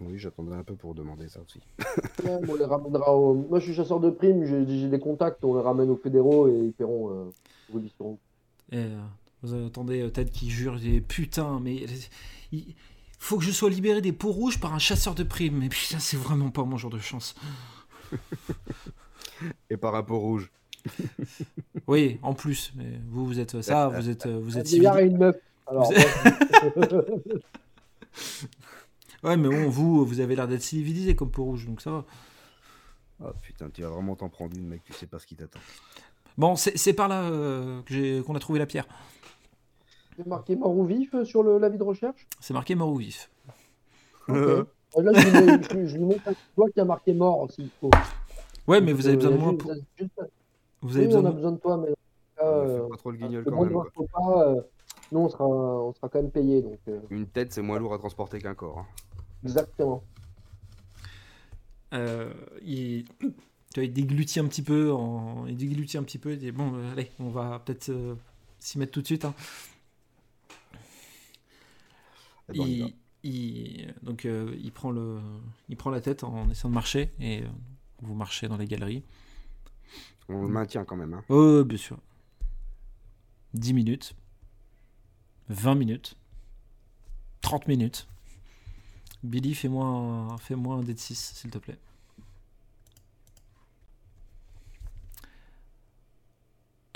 Oui, 0.00 0.18
j'attendais 0.18 0.54
un 0.54 0.64
peu 0.64 0.74
pour 0.74 0.94
demander 0.94 1.28
ça 1.28 1.40
aussi. 1.40 1.60
Ouais, 2.24 2.38
on 2.48 2.54
les 2.54 2.64
ramènera 2.64 3.14
au... 3.14 3.34
Moi, 3.34 3.58
je 3.60 3.66
suis 3.66 3.74
chasseur 3.74 4.00
de 4.00 4.10
primes, 4.10 4.44
j'ai 4.44 4.88
des 4.88 4.98
contacts, 4.98 5.44
on 5.44 5.54
les 5.56 5.62
ramène 5.62 5.90
aux 5.90 5.96
fédéraux 5.96 6.48
et 6.48 6.52
ils 6.52 6.72
paieront. 6.72 7.10
Euh. 7.10 7.30
Et 8.72 8.78
euh, 8.78 9.00
vous 9.42 9.54
entendez 9.54 10.02
euh, 10.02 10.10
Ted 10.10 10.30
qui 10.30 10.50
jure 10.50 10.76
il 10.76 10.80
dit, 10.80 11.00
Putain, 11.00 11.60
mais 11.60 11.84
il 12.52 12.74
faut 13.18 13.38
que 13.38 13.44
je 13.44 13.50
sois 13.50 13.70
libéré 13.70 14.00
des 14.00 14.12
peaux 14.12 14.32
rouges 14.32 14.58
par 14.58 14.74
un 14.74 14.78
chasseur 14.78 15.14
de 15.14 15.22
primes. 15.22 15.58
Mais 15.58 15.68
putain, 15.68 15.98
c'est 15.98 16.16
vraiment 16.16 16.50
pas 16.50 16.64
mon 16.64 16.76
genre 16.76 16.90
de 16.90 16.98
chance. 16.98 17.34
Et 19.70 19.76
par 19.76 19.92
rapport 19.92 20.20
rouge. 20.20 20.50
Oui, 21.86 22.18
en 22.22 22.34
plus, 22.34 22.72
mais 22.76 22.98
vous, 23.08 23.26
vous 23.26 23.40
êtes 23.40 23.60
ça, 23.62 23.88
vous 23.88 24.08
êtes, 24.10 24.26
euh, 24.26 24.38
vous 24.40 24.58
êtes 24.58 24.70
une 24.72 25.16
meuf. 25.18 25.36
Alors, 25.66 25.90
Ouais, 29.22 29.36
mais 29.38 29.48
bon, 29.48 29.68
vous, 29.70 30.04
vous 30.04 30.20
avez 30.20 30.36
l'air 30.36 30.46
d'être 30.46 30.62
civilisé 30.62 31.14
comme 31.16 31.30
peau 31.30 31.44
rouge, 31.44 31.66
donc 31.66 31.80
ça 31.80 31.90
va. 31.90 32.04
Ah 33.24 33.32
putain, 33.40 33.70
tu 33.70 33.80
vas 33.82 33.88
vraiment 33.88 34.16
t'en 34.16 34.28
prendre 34.28 34.54
une, 34.56 34.66
mec, 34.66 34.82
tu 34.84 34.92
sais 34.92 35.06
pas 35.06 35.18
ce 35.18 35.26
qui 35.26 35.34
t'attend. 35.36 35.60
Bon, 36.36 36.56
c'est 36.56 36.92
par 36.92 37.08
là 37.08 37.22
euh, 37.22 37.80
que 37.82 38.20
qu'on 38.22 38.34
a 38.34 38.38
trouvé 38.40 38.58
la 38.58 38.66
pierre. 38.66 38.86
c'est 40.16 40.26
marqué 40.26 40.56
mort 40.56 40.76
ou 40.76 40.84
vif 40.84 41.14
euh, 41.14 41.24
sur 41.24 41.42
le, 41.42 41.58
la 41.58 41.68
vie 41.70 41.78
de 41.78 41.82
recherche? 41.84 42.26
C'est 42.40 42.52
marqué 42.52 42.74
mort 42.74 42.90
ou 42.90 42.96
vif. 42.96 43.30
Ok. 44.28 44.36
Euh, 44.36 44.64
Là, 44.96 45.10
je 45.12 45.96
lui, 45.96 45.98
mets- 45.98 45.98
montre 46.14 46.28
un 46.28 46.34
doigt 46.56 46.70
qui 46.70 46.78
a 46.80 46.84
marqué 46.84 47.12
mort 47.14 47.50
s'il 47.50 47.68
faut. 47.80 47.90
Ouais, 48.68 48.80
mais 48.80 48.92
vous 48.92 49.06
avez 49.08 49.16
besoin 49.16 49.32
de 49.32 49.36
moi 49.38 49.56
pour. 49.58 49.72
juste- 49.98 50.12
Vous 50.84 50.96
avez 50.96 51.06
oui, 51.06 51.14
besoin 51.14 51.22
on 51.22 51.26
a 51.26 51.30
de... 51.30 51.36
besoin 51.36 51.52
de 51.52 51.58
toi, 51.58 51.76
mais 51.78 51.88
euh, 52.42 52.88
pas 52.88 52.96
trop 52.96 53.10
le 53.10 53.18
guignol 53.18 53.44
quand 53.44 53.64
même. 53.64 53.76
repas, 53.76 54.48
euh, 54.48 54.60
nous, 55.12 55.20
on 55.20 55.28
sera, 55.28 55.44
on 55.46 55.92
sera 55.94 56.08
quand 56.08 56.20
même 56.22 56.30
payé. 56.30 56.62
Donc, 56.62 56.78
euh, 56.88 57.00
Une 57.10 57.26
tête, 57.26 57.52
c'est 57.52 57.62
moins 57.62 57.78
lourd 57.78 57.94
à 57.94 57.98
transporter 57.98 58.38
qu'un 58.38 58.54
corps. 58.54 58.78
hein. 58.78 58.86
exactement. 59.44 60.02
Euh, 61.92 62.32
il... 62.62 63.04
Tu 63.72 63.80
vois, 63.80 63.84
il 63.84 63.92
déglutit 63.92 64.38
un 64.40 64.46
petit 64.46 64.62
peu, 64.62 64.92
en... 64.92 65.46
il 65.46 65.56
déglutit 65.56 65.98
un 65.98 66.04
petit 66.04 66.18
peu, 66.18 66.32
il 66.32 66.38
dit 66.38 66.52
bon, 66.52 66.74
allez, 66.92 67.10
on 67.18 67.30
va 67.30 67.58
peut-être 67.64 67.88
euh, 67.88 68.14
s'y 68.58 68.78
mettre 68.78 68.92
tout 68.92 69.00
de 69.02 69.06
suite. 69.06 69.24
hein. 69.24 69.34
Ben, 72.48 72.54
il, 72.66 72.94
il- 73.22 73.94
donc 74.02 74.24
euh, 74.26 74.54
il 74.62 74.72
prend 74.72 74.90
le, 74.90 75.18
il 75.68 75.76
prend 75.76 75.90
la 75.90 76.00
tête 76.00 76.24
en 76.24 76.48
essayant 76.50 76.68
de 76.70 76.74
marcher 76.74 77.10
et 77.20 77.42
euh, 77.42 77.46
vous 78.02 78.14
marchez 78.14 78.48
dans 78.48 78.56
les 78.56 78.66
galeries. 78.66 79.02
On 80.28 80.42
le 80.42 80.48
maintient 80.48 80.84
quand 80.84 80.96
même. 80.96 81.14
Hein. 81.14 81.24
Oh, 81.28 81.64
bien 81.64 81.78
sûr. 81.78 81.98
10 83.54 83.72
minutes, 83.74 84.14
20 85.48 85.74
minutes, 85.76 86.16
30 87.40 87.68
minutes. 87.68 88.08
Billy, 89.22 89.54
fais-moi 89.54 89.86
un, 89.86 90.36
fais-moi 90.38 90.76
un 90.76 90.82
dé 90.82 90.94
de 90.94 90.98
6, 90.98 91.32
s'il 91.36 91.50
te 91.50 91.58
plaît. 91.58 91.78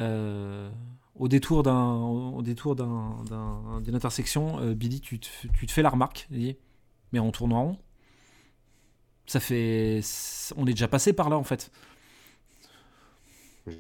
Euh, 0.01 0.71
au 1.17 1.27
détour 1.27 1.65
d'un 1.65 1.95
au 1.97 2.43
détour 2.43 2.77
d'un, 2.77 3.17
d'un- 3.29 3.81
d'une 3.81 3.97
intersection, 3.97 4.61
euh, 4.61 4.75
Billy, 4.75 5.01
tu 5.01 5.19
te, 5.19 5.27
f- 5.27 5.51
tu 5.59 5.67
te 5.67 5.73
fais 5.73 5.83
la 5.83 5.91
remarque, 5.91 6.29
mais 6.31 7.19
en 7.19 7.31
tournant 7.33 7.57
en 7.57 7.65
rond. 7.65 7.79
Ça 9.27 9.41
fait, 9.41 10.01
on 10.57 10.67
est 10.67 10.71
déjà 10.73 10.89
passé 10.89 11.13
par 11.13 11.29
là 11.29 11.37
en 11.37 11.45
fait. 11.45 11.71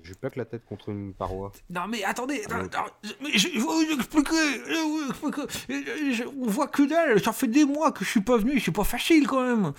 Je 0.02 0.14
plaque 0.14 0.36
la 0.36 0.44
tête 0.44 0.64
contre 0.66 0.88
une 0.90 1.12
paroi. 1.14 1.52
Non 1.70 1.86
mais 1.88 2.04
attendez, 2.04 2.42
Ah, 2.50 2.58
non, 2.58 2.64
ok. 2.64 2.74
non, 2.74 2.80
je- 3.02 3.12
mais 3.22 3.30
je, 3.32 3.48
je 3.48 3.54
vais 3.54 3.58
vous 3.60 3.94
expliquer, 3.98 4.30
je 4.66 4.72
vais 4.72 4.82
vous 4.82 5.08
expliquer. 5.10 5.42
Je- 5.68 6.12
je- 6.12 6.24
on 6.24 6.46
voit 6.46 6.68
que 6.68 6.82
dalle, 6.88 7.22
ça 7.22 7.32
fait 7.32 7.46
des 7.48 7.64
mois 7.64 7.92
que 7.92 8.04
je 8.04 8.10
suis 8.10 8.20
pas 8.22 8.36
venu, 8.36 8.58
c'est 8.60 8.72
pas 8.72 8.84
facile 8.84 9.26
quand 9.26 9.42
même. 9.42 9.72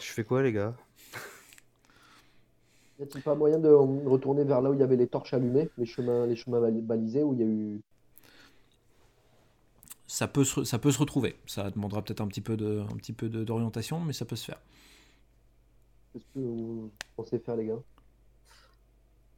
Je 0.00 0.06
fais 0.12 0.24
quoi, 0.24 0.42
les 0.42 0.52
gars? 0.52 0.74
Y 2.98 3.02
a-t-il 3.04 3.22
pas 3.22 3.34
moyen 3.34 3.58
de 3.58 3.68
retourner 3.68 4.44
vers 4.44 4.60
là 4.60 4.70
où 4.70 4.74
il 4.74 4.80
y 4.80 4.82
avait 4.82 4.96
les 4.96 5.06
torches 5.06 5.32
allumées, 5.34 5.68
les 5.78 5.86
chemins, 5.86 6.26
les 6.26 6.34
chemins 6.36 6.60
bali- 6.60 6.80
balisés, 6.80 7.22
où 7.22 7.32
il 7.34 7.40
y 7.40 7.42
a 7.42 7.46
eu. 7.46 7.80
Ça 10.06 10.26
peut 10.26 10.42
se, 10.44 10.64
ça 10.64 10.78
peut 10.78 10.90
se 10.90 10.98
retrouver, 10.98 11.36
ça 11.46 11.70
demandera 11.70 12.02
peut-être 12.02 12.20
un 12.22 12.26
petit 12.26 12.40
peu 12.40 12.56
de, 12.56 12.80
un 12.90 12.96
petit 12.96 13.12
peu 13.12 13.28
de- 13.28 13.44
d'orientation, 13.44 14.00
mais 14.00 14.12
ça 14.12 14.24
peut 14.24 14.36
se 14.36 14.46
faire. 14.46 14.58
Qu'est-ce 16.12 16.24
que 16.34 16.38
vous 16.38 16.92
pensez 17.16 17.38
faire, 17.38 17.56
les 17.56 17.66
gars? 17.66 17.82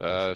Euh, 0.02 0.34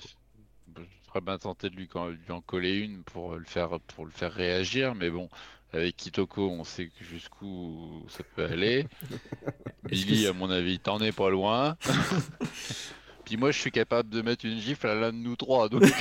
je 0.76 0.82
serais 1.08 1.20
bien 1.20 1.38
tenté 1.38 1.70
de 1.70 1.76
lui, 1.76 1.88
quand- 1.88 2.08
lui 2.08 2.30
en 2.30 2.40
coller 2.42 2.76
une 2.78 3.02
pour 3.04 3.36
le 3.36 3.44
faire, 3.44 3.80
pour 3.80 4.04
le 4.04 4.10
faire 4.10 4.32
réagir, 4.32 4.94
mais 4.94 5.10
bon, 5.10 5.28
avec 5.72 5.96
Kitoko, 5.96 6.50
on 6.50 6.64
sait 6.64 6.90
jusqu'où 7.00 8.04
ça 8.08 8.22
peut 8.24 8.44
aller. 8.44 8.86
Billy, 9.90 10.26
à 10.26 10.32
mon 10.32 10.50
avis, 10.50 10.78
t'en 10.80 11.00
es 11.00 11.12
pas 11.12 11.30
loin. 11.30 11.76
Puis 13.24 13.36
moi, 13.38 13.50
je 13.52 13.58
suis 13.58 13.72
capable 13.72 14.10
de 14.10 14.22
mettre 14.22 14.44
une 14.44 14.58
gifle 14.60 14.86
à 14.88 14.94
l'un 14.94 15.12
de 15.12 15.18
nous 15.18 15.36
trois. 15.36 15.68
Donc... 15.68 15.82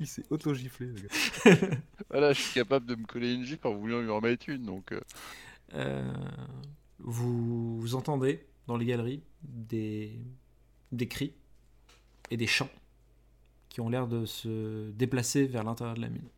Il 0.00 0.06
s'est 0.06 0.24
auto-giflé, 0.30 0.86
le 0.86 1.00
gars. 1.00 1.08
voilà, 2.10 2.32
je 2.32 2.40
suis 2.42 2.52
capable 2.52 2.86
de 2.86 2.94
me 2.94 3.06
coller 3.06 3.32
une 3.34 3.44
gifle 3.44 3.66
en 3.68 3.74
voulant 3.74 4.00
lui 4.00 4.10
en 4.10 4.20
mettre 4.20 4.48
une. 4.48 4.64
Donc, 4.64 4.92
euh, 4.92 5.00
Euh, 5.74 6.12
vous, 7.02 7.80
vous 7.80 7.94
entendez 7.94 8.46
dans 8.66 8.76
les 8.76 8.86
galeries 8.86 9.22
des, 9.42 10.12
des 10.92 11.08
cris 11.08 11.34
et 12.30 12.36
des 12.36 12.46
chants 12.46 12.70
qui 13.68 13.80
ont 13.80 13.88
l'air 13.88 14.06
de 14.06 14.24
se 14.24 14.90
déplacer 14.90 15.46
vers 15.46 15.64
l'intérieur 15.64 15.96
de 15.96 16.02
la 16.02 16.08
mine. 16.08 16.28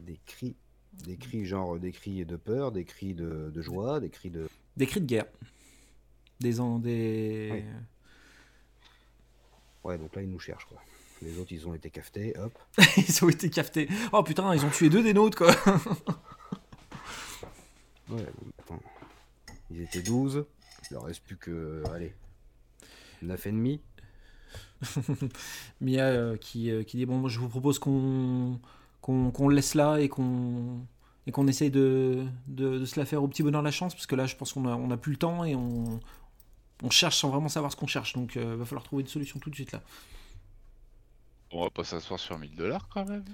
Des 0.00 0.18
cris, 0.24 0.56
des 1.04 1.16
cris 1.16 1.44
genre 1.44 1.78
des 1.78 1.92
cris 1.92 2.24
de 2.24 2.36
peur, 2.36 2.72
des 2.72 2.84
cris 2.84 3.14
de, 3.14 3.50
de 3.54 3.62
joie, 3.62 4.00
des 4.00 4.08
cris 4.08 4.30
de. 4.30 4.48
Des 4.76 4.86
cris 4.86 5.00
de 5.00 5.06
guerre. 5.06 5.26
Des, 6.40 6.54
des... 6.54 7.50
Oui. 7.52 7.62
Ouais, 9.84 9.98
donc 9.98 10.14
là 10.16 10.22
ils 10.22 10.30
nous 10.30 10.38
cherchent 10.38 10.64
quoi. 10.64 10.80
Les 11.20 11.38
autres 11.38 11.52
ils 11.52 11.68
ont 11.68 11.74
été 11.74 11.90
cafetés, 11.90 12.34
hop. 12.38 12.58
ils 12.96 13.24
ont 13.24 13.28
été 13.28 13.50
cafetés. 13.50 13.88
Oh 14.12 14.22
putain, 14.22 14.54
ils 14.54 14.64
ont 14.64 14.70
tué 14.70 14.88
deux 14.88 15.02
des 15.02 15.12
nôtres 15.12 15.36
quoi. 15.36 15.54
Ouais, 18.10 18.26
attends. 18.58 18.80
Ils 19.70 19.82
étaient 19.82 20.02
12. 20.02 20.44
Il 20.90 20.94
leur 20.94 21.04
reste 21.04 21.22
plus 21.24 21.36
que. 21.36 21.82
Allez. 21.92 22.14
9 23.22 23.46
et 23.46 23.52
demi. 23.52 23.80
Mia 25.80 26.04
euh, 26.04 26.36
qui, 26.36 26.70
euh, 26.70 26.82
qui 26.82 26.96
dit 26.96 27.06
bon 27.06 27.18
moi, 27.18 27.30
je 27.30 27.38
vous 27.38 27.48
propose 27.48 27.78
qu'on 27.78 28.58
qu'on 29.02 29.48
le 29.48 29.54
laisse 29.54 29.74
là 29.74 29.98
et 29.98 30.08
qu'on 30.08 30.86
et 31.26 31.32
qu'on 31.32 31.46
essaye 31.46 31.70
de, 31.70 32.26
de, 32.46 32.78
de 32.78 32.84
se 32.84 32.98
la 32.98 33.06
faire 33.06 33.22
au 33.22 33.28
petit 33.28 33.42
bonheur 33.42 33.62
de 33.62 33.66
la 33.66 33.72
chance 33.72 33.94
parce 33.94 34.06
que 34.06 34.14
là 34.14 34.26
je 34.26 34.36
pense 34.36 34.52
qu'on 34.52 34.66
a, 34.66 34.74
on 34.74 34.90
a 34.90 34.96
plus 34.96 35.12
le 35.12 35.18
temps 35.18 35.44
et 35.44 35.54
on, 35.54 36.00
on 36.82 36.90
cherche 36.90 37.16
sans 37.18 37.30
vraiment 37.30 37.48
savoir 37.48 37.70
ce 37.72 37.76
qu'on 37.76 37.86
cherche 37.86 38.14
donc 38.14 38.36
il 38.36 38.42
va 38.42 38.64
falloir 38.64 38.84
trouver 38.84 39.02
une 39.02 39.08
solution 39.08 39.38
tout 39.38 39.50
de 39.50 39.54
suite 39.54 39.72
là. 39.72 39.82
On 41.52 41.62
va 41.62 41.70
pas 41.70 41.84
s'asseoir 41.84 42.20
sur 42.20 42.38
1000 42.38 42.54
dollars 42.54 42.88
quand 42.88 43.04
même. 43.08 43.24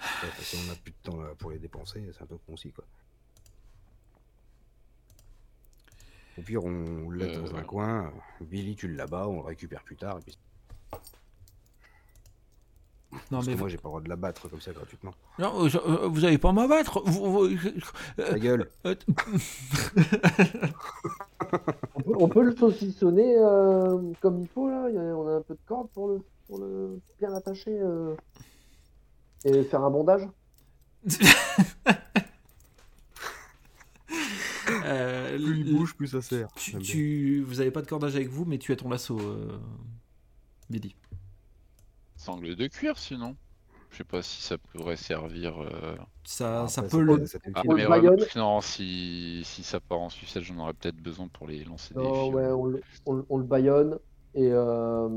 Ouais, 0.00 0.28
parce 0.36 0.50
qu'on 0.52 0.70
a 0.72 0.74
plus 0.76 0.92
de 0.92 0.96
temps 1.10 1.20
là, 1.20 1.34
pour 1.36 1.50
les 1.50 1.58
dépenser, 1.58 2.04
c'est 2.16 2.22
un 2.22 2.26
peu 2.26 2.38
concis 2.46 2.70
quoi. 2.72 2.84
Au 6.38 6.42
pire, 6.42 6.64
on 6.64 7.08
le 7.10 7.24
Euh, 7.24 7.40
dans 7.42 7.54
un 7.54 7.58
ouais. 7.58 7.64
coin. 7.64 8.12
Billy, 8.40 8.76
tu 8.76 8.86
l'as-bas, 8.94 9.26
on 9.26 9.36
le 9.40 9.46
récupère 9.46 9.82
plus 9.82 9.96
tard. 9.96 10.18
Et 10.18 10.22
puis... 10.22 10.38
Non 13.12 13.18
Parce 13.30 13.46
mais 13.46 13.54
que 13.54 13.58
moi, 13.58 13.68
j'ai 13.68 13.76
pas 13.78 13.88
le 13.88 13.90
droit 13.90 14.00
de 14.02 14.08
la 14.08 14.16
battre 14.16 14.48
comme 14.48 14.60
ça 14.60 14.70
gratuitement. 14.72 15.14
non, 15.38 15.64
euh, 15.64 15.68
je- 15.68 15.78
euh, 15.78 16.06
vous 16.08 16.24
avez 16.24 16.38
pas 16.38 16.50
à 16.50 16.52
m'abattre. 16.52 17.00
Vous- 17.06 17.32
vous- 17.32 17.44
euh, 17.46 18.30
Ta 18.30 18.38
gueule 18.38 18.70
euh, 18.86 18.94
On 21.94 22.00
peut, 22.02 22.12
on 22.18 22.28
peut 22.28 22.42
le 22.42 22.54
saucissonner 22.54 23.36
euh, 23.38 24.12
comme 24.20 24.40
il 24.42 24.48
faut 24.48 24.68
là. 24.68 24.88
Il 24.90 24.94
y 24.94 24.98
a- 24.98 25.00
on 25.16 25.26
a 25.26 25.32
un 25.36 25.42
peu 25.42 25.54
de 25.54 25.60
corde 25.66 25.88
pour 25.90 26.08
le, 26.08 26.20
pour 26.46 26.58
le 26.58 27.00
bien 27.18 27.30
l'attacher 27.30 27.78
euh, 27.80 28.14
et 29.44 29.62
faire 29.64 29.82
un 29.84 29.90
bondage? 29.90 30.28
euh, 34.84 35.36
Plus 35.36 35.58
il 35.60 35.72
bouge, 35.72 35.94
plus 35.96 36.08
ça 36.08 36.20
sert. 36.22 36.48
tu, 36.82 37.42
vous 37.42 37.60
avez 37.60 37.70
pas 37.70 37.82
de 37.82 37.86
cordage 37.86 38.16
avec 38.16 38.28
vous 38.28 38.44
mais 38.44 38.58
tu 38.58 38.72
as 38.72 38.76
ton 38.76 38.88
lasso 38.88 39.18
euh, 39.18 39.58
Billy. 40.70 40.94
Sangle 42.16 42.56
de 42.56 42.66
cuir 42.66 42.98
sinon. 42.98 43.36
Je 43.90 43.98
sais 43.98 44.04
pas 44.04 44.22
si 44.22 44.42
ça 44.42 44.58
pourrait 44.58 44.96
servir. 44.96 45.58
euh, 45.62 45.96
Ça, 46.24 46.64
Ah, 46.64 46.68
ça 46.68 46.82
peut 46.82 47.00
le 47.00 47.16
Ah, 47.54 47.62
mais 47.64 47.86
baïonne. 47.86 48.14
remarque, 48.14 48.36
non, 48.36 48.60
si, 48.60 49.42
si 49.44 49.62
ça 49.62 49.80
part 49.80 50.00
en 50.00 50.10
sucette, 50.10 50.42
j'en 50.42 50.58
aurais 50.58 50.74
peut-être 50.74 50.96
besoin 50.96 51.28
pour 51.28 51.46
les 51.46 51.64
lancer 51.64 51.94
des 51.94 52.00
Non, 52.00 52.12
fils. 52.12 52.34
ouais, 52.34 52.46
on, 52.50 52.66
le- 52.66 52.82
on 53.06 53.24
on 53.30 53.38
le 53.38 53.44
baïonne 53.44 53.98
et, 54.34 54.50
euh, 54.52 55.08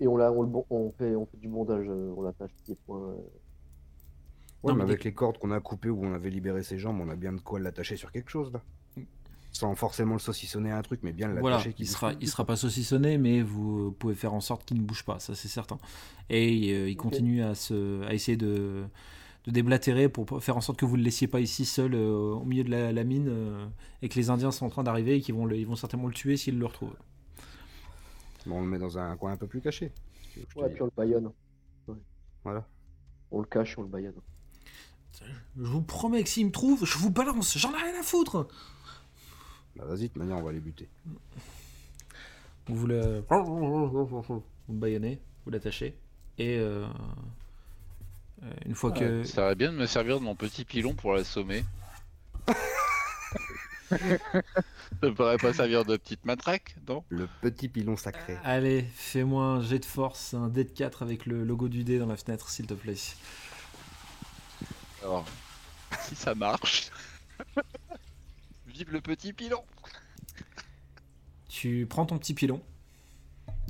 et 0.00 0.08
on, 0.08 0.16
la, 0.16 0.32
on, 0.32 0.42
le, 0.42 0.48
bon- 0.48 0.66
on, 0.70 0.90
fait, 0.92 1.14
on 1.14 1.26
fait 1.26 1.36
du 1.38 1.48
bondage. 1.48 1.86
euh, 1.88 2.12
On 2.16 2.22
l'attache 2.22 2.50
pieds 2.64 2.76
points. 2.86 2.98
euh. 3.00 3.14
Ouais, 4.62 4.72
Non, 4.72 4.74
mais 4.78 4.84
mais 4.84 4.90
avec 4.90 5.04
les 5.04 5.14
cordes 5.14 5.38
qu'on 5.38 5.50
a 5.52 5.60
coupées 5.60 5.88
où 5.88 6.04
on 6.04 6.12
avait 6.12 6.30
libéré 6.30 6.62
ses 6.62 6.78
jambes, 6.78 7.00
on 7.00 7.08
a 7.08 7.16
bien 7.16 7.32
de 7.32 7.40
quoi 7.40 7.58
l'attacher 7.60 7.96
sur 7.96 8.12
quelque 8.12 8.30
chose 8.30 8.52
là. 8.52 8.62
Sans 9.52 9.74
forcément 9.74 10.12
le 10.14 10.20
saucissonner 10.20 10.70
à 10.70 10.78
un 10.78 10.82
truc, 10.82 11.00
mais 11.02 11.12
bien 11.12 11.26
l'attacher. 11.28 11.40
Voilà, 11.40 11.62
qu'il 11.62 11.74
il 11.78 11.86
sera, 11.88 12.12
il 12.20 12.28
sera 12.28 12.44
pas 12.44 12.56
saucissonné, 12.56 13.18
mais 13.18 13.42
vous 13.42 13.90
pouvez 13.92 14.14
faire 14.14 14.32
en 14.32 14.40
sorte 14.40 14.64
qu'il 14.64 14.76
ne 14.76 14.82
bouge 14.82 15.04
pas, 15.04 15.18
ça 15.18 15.34
c'est 15.34 15.48
certain. 15.48 15.78
Et 16.28 16.72
euh, 16.72 16.88
il 16.88 16.96
continue 16.96 17.42
à, 17.42 17.54
se, 17.56 18.02
à 18.06 18.14
essayer 18.14 18.36
de, 18.36 18.84
de 19.46 19.50
déblatérer 19.50 20.08
pour 20.08 20.40
faire 20.42 20.56
en 20.56 20.60
sorte 20.60 20.78
que 20.78 20.84
vous 20.84 20.92
ne 20.96 20.98
le 20.98 21.04
laissiez 21.06 21.26
pas 21.26 21.40
ici 21.40 21.64
seul 21.64 21.94
euh, 21.94 22.34
au 22.34 22.44
milieu 22.44 22.62
de 22.62 22.70
la, 22.70 22.92
la 22.92 23.02
mine 23.02 23.26
euh, 23.28 23.66
et 24.02 24.08
que 24.08 24.14
les 24.14 24.30
Indiens 24.30 24.52
sont 24.52 24.66
en 24.66 24.70
train 24.70 24.84
d'arriver 24.84 25.16
et 25.16 25.20
qu'ils 25.20 25.34
vont, 25.34 25.46
le- 25.46 25.56
ils 25.56 25.66
vont 25.66 25.74
certainement 25.76 26.06
le 26.06 26.14
tuer 26.14 26.36
s'ils 26.36 26.58
le 26.58 26.66
retrouvent. 26.66 26.96
Bon, 28.46 28.58
on 28.58 28.62
le 28.62 28.68
met 28.68 28.78
dans 28.78 28.98
un 28.98 29.16
coin 29.16 29.32
un 29.32 29.36
peu 29.36 29.46
plus 29.46 29.60
caché. 29.60 29.92
si 30.32 30.40
Ouais, 30.56 30.70
puis 30.70 30.82
on 30.82 30.86
le 30.86 30.92
baïonne. 30.96 31.30
Voilà. 32.42 32.66
On 33.30 33.40
le 33.40 33.46
cache 33.46 33.76
on 33.78 33.82
le 33.82 33.88
baïonne. 33.88 34.14
Je 35.56 35.66
vous 35.66 35.82
promets 35.82 36.22
que 36.22 36.28
s'ils 36.28 36.46
me 36.46 36.52
trouvent, 36.52 36.84
je 36.84 36.96
vous 36.98 37.10
balance, 37.10 37.58
j'en 37.58 37.72
ai 37.72 37.82
rien 37.82 38.00
à 38.00 38.02
foutre 38.02 38.48
Bah 39.76 39.84
vas-y, 39.84 40.02
de 40.02 40.06
toute 40.06 40.16
manière, 40.16 40.38
on 40.38 40.42
va 40.42 40.52
les 40.52 40.60
buter. 40.60 40.88
Vous 42.66 42.86
le, 42.86 43.22
vous 43.28 44.42
le 44.68 44.78
baïonnez, 44.78 45.20
vous 45.44 45.50
l'attachez, 45.50 45.94
et 46.38 46.58
euh, 46.58 46.86
euh, 48.42 48.52
une 48.64 48.74
fois 48.74 48.92
que... 48.92 49.24
Ça 49.24 49.44
aurait 49.44 49.56
bien 49.56 49.72
de 49.72 49.76
me 49.76 49.86
servir 49.86 50.20
de 50.20 50.24
mon 50.24 50.36
petit 50.36 50.64
pilon 50.64 50.94
pour 50.94 51.12
l'assommer. 51.12 51.64
Ça 53.90 53.96
ne 55.02 55.10
pourrait 55.10 55.36
pas 55.36 55.52
servir 55.52 55.84
de 55.84 55.96
petite 55.96 56.24
matraque, 56.24 56.76
non? 56.88 57.04
Le 57.08 57.28
petit 57.40 57.68
pilon 57.68 57.96
sacré. 57.96 58.36
Allez, 58.44 58.84
fais-moi 58.94 59.44
un 59.44 59.62
jet 59.62 59.80
de 59.80 59.84
force, 59.84 60.34
un 60.34 60.48
dé 60.48 60.64
de 60.64 60.70
4 60.70 61.02
avec 61.02 61.26
le 61.26 61.44
logo 61.44 61.68
du 61.68 61.84
dé 61.84 61.98
dans 61.98 62.06
la 62.06 62.16
fenêtre, 62.16 62.48
s'il 62.50 62.66
te 62.66 62.74
plaît. 62.74 62.94
Alors, 65.02 65.26
si 66.02 66.14
ça 66.14 66.34
marche. 66.34 66.90
Vive 68.66 68.92
le 68.92 69.00
petit 69.00 69.32
pilon 69.32 69.62
Tu 71.48 71.86
prends 71.88 72.06
ton 72.06 72.18
petit 72.18 72.34
pilon, 72.34 72.62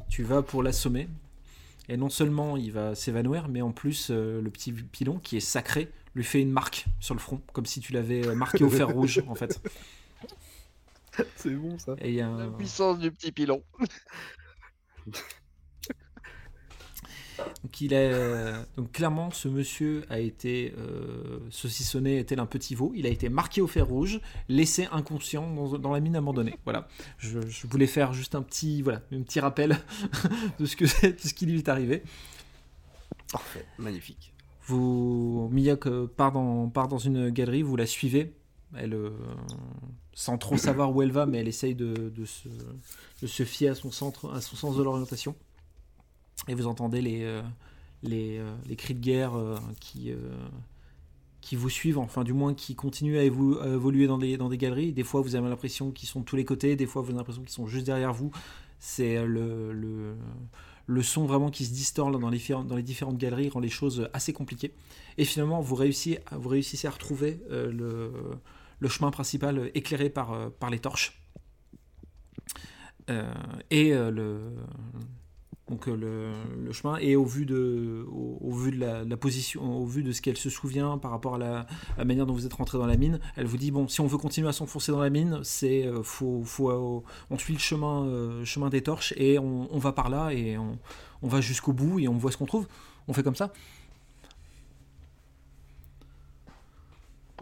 tu 0.09 0.23
vas 0.23 0.43
pour 0.43 0.63
l'assommer, 0.63 1.09
et 1.89 1.97
non 1.97 2.11
seulement 2.11 2.57
il 2.57 2.73
va 2.73 2.95
s'évanouir, 2.95 3.49
mais 3.49 3.63
en 3.63 3.73
plus 3.73 4.09
euh, 4.11 4.43
le 4.43 4.51
petit 4.51 4.73
pilon, 4.73 5.19
qui 5.19 5.37
est 5.37 5.41
sacré, 5.41 5.91
lui 6.15 6.25
fait 6.25 6.41
une 6.41 6.51
marque 6.51 6.87
sur 6.99 7.15
le 7.15 7.21
front, 7.21 7.41
comme 7.53 7.67
si 7.67 7.81
tu 7.81 7.93
l'avais 7.93 8.27
euh, 8.27 8.35
marqué 8.35 8.65
au 8.65 8.71
fer 8.71 8.89
rouge, 8.89 9.23
en 9.27 9.35
fait. 9.35 9.61
C'est 11.37 11.51
bon 11.51 11.79
ça. 11.79 11.95
Et 12.01 12.11
il 12.11 12.15
y 12.15 12.21
a 12.21 12.29
La 12.29 12.45
un... 12.45 12.51
puissance 12.51 12.99
du 12.99 13.11
petit 13.11 13.33
pilon 13.33 13.63
Donc, 17.63 17.81
il 17.81 17.95
est... 17.95 18.13
Donc 18.77 18.93
clairement, 18.93 19.31
ce 19.31 19.49
monsieur 19.49 20.05
a 20.11 20.19
été 20.19 20.75
euh, 20.77 21.41
saucissonné 21.51 22.23
tel 22.25 22.39
un 22.39 22.47
petit 22.47 22.75
veau? 22.75 22.93
Il 22.95 23.07
a 23.07 23.09
été 23.09 23.29
marqué 23.31 23.63
au 23.63 23.67
fer 23.67 23.87
rouge, 23.87 24.21
laissé 24.49 24.89
inconscient 24.93 25.51
dans, 25.55 25.79
dans 25.79 25.93
la 25.93 26.01
mine 26.01 26.17
abandonnée. 26.17 26.59
Voilà. 26.65 26.87
Je, 27.19 27.41
je 27.49 27.67
voulais 27.67 27.87
faire 27.87 28.13
juste 28.13 28.35
un 28.35 28.43
petit, 28.43 28.83
voilà, 28.83 29.01
un 29.13 29.23
petit 29.23 29.41
rappel 29.41 29.79
de 30.59 30.67
ce, 30.67 30.77
que, 30.77 30.85
de 30.85 31.19
ce 31.19 31.33
qui 31.33 31.47
lui 31.47 31.59
est 31.59 31.69
arrivé. 31.69 32.03
Parfait, 33.33 33.67
magnifique. 33.79 34.33
Vous, 34.67 35.49
Miyak 35.53 35.87
euh, 35.87 36.07
part 36.07 36.33
dans, 36.33 36.69
part 36.69 36.89
dans 36.89 36.99
une 36.99 37.31
galerie, 37.31 37.63
vous 37.63 37.77
la 37.77 37.87
suivez. 37.87 38.35
Elle, 38.77 38.95
euh, 38.95 39.11
sans 40.13 40.39
trop 40.39 40.57
savoir 40.57 40.95
où 40.95 41.03
elle 41.03 41.11
va, 41.11 41.27
mais 41.27 41.39
elle 41.39 41.49
essaye 41.49 41.75
de, 41.75 42.13
se, 42.25 43.45
fier 43.45 43.71
à 43.71 43.75
son, 43.75 43.91
centre, 43.91 44.33
à 44.33 44.41
son 44.41 44.57
sens 44.57 44.77
de 44.77 44.83
l'orientation. 44.83 45.35
Et 46.49 46.55
vous 46.55 46.67
entendez 46.67 47.03
les, 47.03 47.25
euh, 47.25 47.43
euh, 48.09 48.75
cris 48.77 48.95
de 48.95 49.01
guerre 49.01 49.33
qui, 49.81 50.15
vous 51.57 51.69
suivent, 51.71 51.99
enfin 51.99 52.23
du 52.23 52.33
moins 52.33 52.55
qui 52.55 52.75
continuent 52.75 53.19
à, 53.19 53.25
évo- 53.25 53.61
à 53.61 53.69
évoluer 53.69 54.07
dans 54.07 54.19
des, 54.19 54.59
galeries. 54.59 54.93
Des 54.93 55.05
fois, 55.05 55.21
vous 55.21 55.35
avez 55.35 55.49
l'impression 55.49 55.91
qu'ils 55.91 56.09
sont 56.09 56.21
de 56.21 56.25
tous 56.25 56.37
les 56.37 56.45
côtés, 56.45 56.77
des 56.77 56.87
fois, 56.87 57.03
vous 57.03 57.09
avez 57.09 57.19
l'impression 57.19 57.43
qu'ils 57.43 57.51
sont 57.51 57.67
juste 57.67 57.87
derrière 57.87 58.13
vous. 58.13 58.31
C'est 58.79 59.23
le, 59.27 60.15
son 61.03 61.27
vraiment 61.27 61.51
qui 61.51 61.65
se 61.65 61.73
distord 61.73 62.13
dans, 62.13 62.31
les, 62.31 62.39
différentes- 62.83 63.19
galeries 63.19 63.49
rend 63.49 63.61
les 63.61 63.69
choses 63.69 64.09
assez 64.13 64.33
compliquées. 64.33 64.73
Et 65.19 65.25
finalement, 65.25 65.61
vous 65.61 65.75
réussissez, 65.75 66.21
à 66.87 66.91
retrouver 66.91 67.41
le, 67.51 68.13
le 68.81 68.89
chemin 68.89 69.11
principal 69.11 69.59
euh, 69.59 69.71
éclairé 69.77 70.11
par, 70.11 70.33
euh, 70.33 70.49
par 70.51 70.71
les 70.71 70.79
torches. 70.79 71.23
Euh, 73.09 73.33
et 73.71 73.91
le, 73.93 74.53
donc 75.69 75.87
le, 75.87 76.33
le 76.63 76.73
chemin 76.73 76.97
et 76.99 77.17
au 77.17 77.25
vu 77.25 77.45
de, 77.45 78.07
au, 78.09 78.53
vu 78.53 78.71
de 78.71 78.79
la, 78.79 79.17
position, 79.17 79.79
au 79.79 79.85
vu 79.85 80.05
de 80.05 80.13
ce 80.13 80.23
qu'elle 80.23 80.37
se 80.37 80.49
souvient 80.49 80.97
par 80.97 81.11
rapport 81.11 81.35
à 81.35 81.39
la, 81.39 81.67
manière 82.05 82.25
dont 82.25 82.35
vous 82.35 82.47
êtes 82.47 82.53
rentré 82.55 82.79
dans 82.79 82.87
la 82.87 82.97
mine, 82.97 83.19
elle 83.35 83.47
vous 83.47 83.57
dit 83.57 83.73
bon, 83.73 83.89
si 83.89 84.01
on 84.01 84.07
veut 84.07 84.19
continuer 84.19 84.49
à 84.49 84.53
s'enfoncer 84.53 84.93
dans 84.93 85.01
la 85.01 85.11
mine, 85.11 85.41
c'est 85.43 85.91
faut, 86.05 86.45
faut, 86.45 87.03
on 87.31 87.39
suit 87.39 87.55
le 87.55 87.59
chemin, 87.59 88.45
chemin 88.45 88.69
des 88.69 88.83
torches 88.83 89.13
et 89.17 89.41
on, 89.41 89.75
on 89.75 89.79
va 89.79 89.91
par 89.93 90.09
là 90.09 90.31
et 90.31 90.57
on, 90.57 90.79
on 91.23 91.27
va 91.27 91.41
jusqu'au 91.41 91.73
bout 91.73 91.99
et 91.99 92.07
on 92.07 92.17
voit 92.17 92.31
ce 92.31 92.37
qu'on 92.37 92.47
trouve. 92.47 92.69
On 93.09 93.13
fait 93.13 93.25
comme 93.25 93.35
ça. 93.35 93.53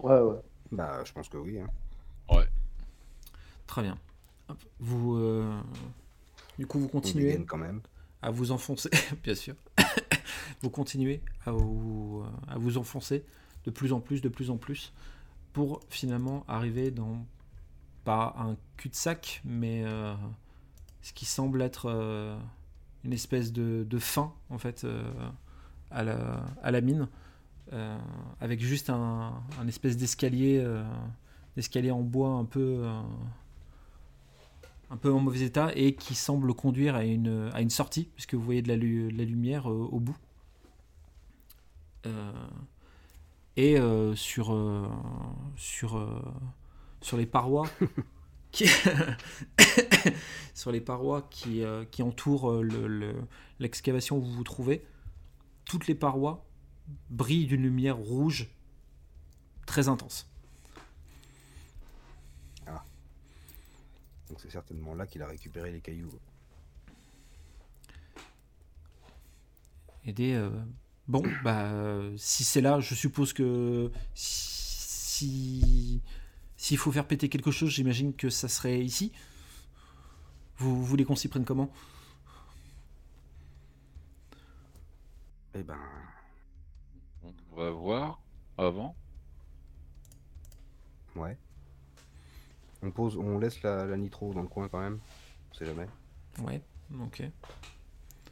Ouais, 0.03 0.19
ouais. 0.21 0.37
Bah, 0.73 1.03
je 1.05 1.13
pense 1.13 1.29
que 1.29 1.37
oui. 1.39 1.59
Hein. 1.61 1.69
Très 3.67 3.83
bien. 3.83 3.99
Hop, 4.49 4.59
Vous, 4.81 5.17
euh, 5.17 5.61
du 6.59 6.67
coup, 6.67 6.79
vous 6.79 6.87
On 6.87 6.89
continuez. 6.89 7.27
dégaine 7.27 7.47
quand 7.47 7.59
même. 7.59 7.81
à 8.23 8.31
vous 8.31 8.51
enfoncer, 8.51 8.89
bien 9.23 9.35
sûr. 9.35 9.55
vous 10.63 10.71
continuez 10.71 11.21
à 11.45 11.53
vous, 11.53 12.25
à 12.49 12.57
vous 12.59 12.79
enfoncer 12.79 13.25
de 13.65 13.71
plus 13.71 13.93
en 13.93 14.01
plus, 14.01 14.23
de 14.23 14.29
plus 14.31 14.51
en 14.51 14.57
plus, 14.57 14.93
pour 15.53 15.81
finalement 15.91 16.45
arriver 16.49 16.91
dans 16.91 17.27
pas 18.05 18.35
un 18.39 18.57
cul-de-sac, 18.79 19.43
mais 19.45 19.83
euh, 19.85 20.15
ce 21.03 21.13
qui 21.13 21.27
semble 21.27 21.61
être 21.61 21.91
euh, 21.91 22.39
une 23.05 23.13
espèce 23.13 23.53
de, 23.53 23.85
de 23.89 23.99
fin 23.99 24.33
en 24.49 24.57
fait 24.57 24.85
euh, 24.85 25.03
à, 25.91 26.05
la, 26.05 26.43
à 26.63 26.71
la 26.71 26.81
mine, 26.81 27.03
euh, 27.03 27.07
avec 28.41 28.61
juste 28.61 28.91
un, 28.91 29.33
un 29.61 29.69
espèce 29.69 29.97
d'escalier, 29.97 30.59
euh, 30.63 30.83
d'escalier 31.57 31.91
en 31.91 32.01
bois 32.03 32.31
un 32.31 32.45
peu, 32.45 32.81
euh, 32.85 33.01
un 34.91 34.97
peu 34.97 35.13
en 35.13 35.21
mauvais 35.21 35.43
état 35.43 35.71
et 35.75 35.95
qui 35.95 36.15
semble 36.15 36.55
conduire 36.55 36.95
à 36.97 37.05
une, 37.05 37.51
à 37.53 37.61
une 37.61 37.71
sortie, 37.71 38.09
puisque 38.15 38.35
vous 38.35 38.43
voyez 38.43 38.63
de 38.63 38.69
la, 38.69 38.77
lu- 38.77 39.13
de 39.13 39.19
la 39.19 39.25
lumière 39.25 39.71
euh, 39.71 39.89
au 39.93 40.01
bout. 40.01 40.17
Euh, 42.07 42.33
et 43.57 43.79
euh, 43.79 44.15
sur, 44.15 44.55
euh, 44.55 44.87
sur, 45.57 45.97
euh, 45.97 46.23
sur 47.01 47.17
les 47.17 47.27
parois 47.27 47.67
qui, 48.53 48.67
sur 50.55 50.71
les 50.73 50.81
parois 50.81 51.27
qui, 51.29 51.63
euh, 51.63 51.85
qui 51.85 52.03
entourent 52.03 52.51
euh, 52.53 52.63
le- 52.63 52.87
le- 52.87 53.17
l'excavation 53.59 54.19
où 54.19 54.23
vous 54.23 54.33
vous 54.33 54.45
trouvez, 54.45 54.87
toutes 55.65 55.87
les 55.89 55.95
parois 55.97 56.45
brillent 57.11 57.47
d'une 57.47 57.63
lumière 57.63 57.97
rouge 57.97 58.49
très 59.67 59.89
intense. 59.89 60.29
Donc 64.29 64.41
c'est 64.41 64.51
certainement 64.51 64.95
là 64.95 65.07
qu'il 65.07 65.23
a 65.23 65.27
récupéré 65.27 65.73
les 65.73 65.81
cailloux. 65.81 66.13
Et 70.05 70.13
des, 70.13 70.35
euh, 70.35 70.51
bon, 71.07 71.23
bah, 71.43 71.71
euh, 71.73 72.15
si 72.17 72.45
c'est 72.45 72.61
là, 72.61 72.81
je 72.81 72.95
suppose 72.95 73.33
que 73.33 73.91
si 74.15 76.03
s'il 76.57 76.77
faut 76.77 76.93
faire 76.93 77.07
péter 77.07 77.29
quelque 77.29 77.51
chose, 77.51 77.71
j'imagine 77.71 78.15
que 78.15 78.31
ça 78.31 78.49
serait 78.49 78.85
ici. 78.85 79.13
Vous, 80.59 80.77
vous 80.77 80.85
voulez 80.85 81.05
qu'on 81.05 81.17
s'y 81.17 81.29
prenne 81.29 81.45
comment? 81.45 81.71
Eh 85.55 85.63
ben, 85.63 85.79
va 87.59 87.71
voir 87.71 88.23
avant. 88.57 88.97
ouais. 91.17 91.39
On 92.83 92.91
pose, 92.91 93.17
on 93.17 93.39
laisse 93.39 93.63
la, 93.63 93.87
la 93.87 93.97
nitro 93.97 94.35
dans 94.35 94.43
le 94.43 94.49
coin 94.49 94.69
quand 94.69 94.81
même. 94.81 95.01
On 95.51 95.55
sait 95.55 95.67
jamais. 95.67 95.89
Ouais, 96.39 96.63
ok. 97.01 97.23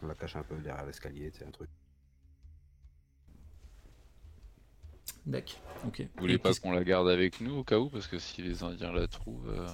On 0.02 0.06
la 0.06 0.14
cache 0.14 0.37
un 0.37 0.42
peu 0.42 0.59
derrière 0.62 0.87
l'escalier, 0.87 1.30
c'est 1.35 1.45
un 1.47 1.50
truc. 1.50 1.68
D'accord, 5.26 5.61
ok. 5.87 6.02
Vous 6.14 6.21
voulez 6.21 6.37
Et 6.37 6.38
pas 6.38 6.54
qu'on 6.54 6.73
la 6.73 6.85
garde 6.85 7.09
avec 7.09 7.40
nous 7.40 7.56
au 7.56 7.64
cas 7.64 7.78
où? 7.78 7.90
Parce 7.90 8.06
que 8.06 8.18
si 8.18 8.42
les 8.42 8.62
Indiens 8.62 8.92
la 8.92 9.09
trouvent. 9.09 9.49
euh, 9.49 9.68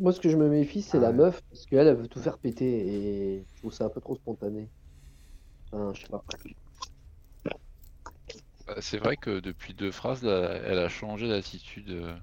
Moi, 0.00 0.12
ce 0.12 0.20
que 0.20 0.28
je 0.28 0.36
me 0.36 0.48
méfie, 0.48 0.82
c'est 0.82 0.98
Ah 0.98 1.00
la 1.00 1.12
meuf, 1.12 1.40
parce 1.50 1.66
qu'elle, 1.66 1.86
elle 1.88 1.96
veut 1.96 2.08
tout 2.08 2.20
faire 2.20 2.38
péter, 2.38 3.36
et 3.38 3.46
je 3.54 3.58
trouve 3.60 3.72
ça 3.72 3.84
un 3.86 3.90
peu 3.90 4.00
trop 4.00 4.14
spontané. 4.16 4.70
Enfin, 5.72 5.92
je 5.94 6.02
sais 6.02 6.08
pas. 6.08 6.24
Bah, 8.68 8.74
C'est 8.80 8.98
vrai 8.98 9.16
que 9.16 9.40
depuis 9.40 9.74
deux 9.74 9.90
phrases, 9.90 10.22
là, 10.22 10.52
elle 10.64 10.78
a 10.78 10.88
changé 10.88 11.28
d'attitude. 11.28 11.90
euh, 11.90 12.16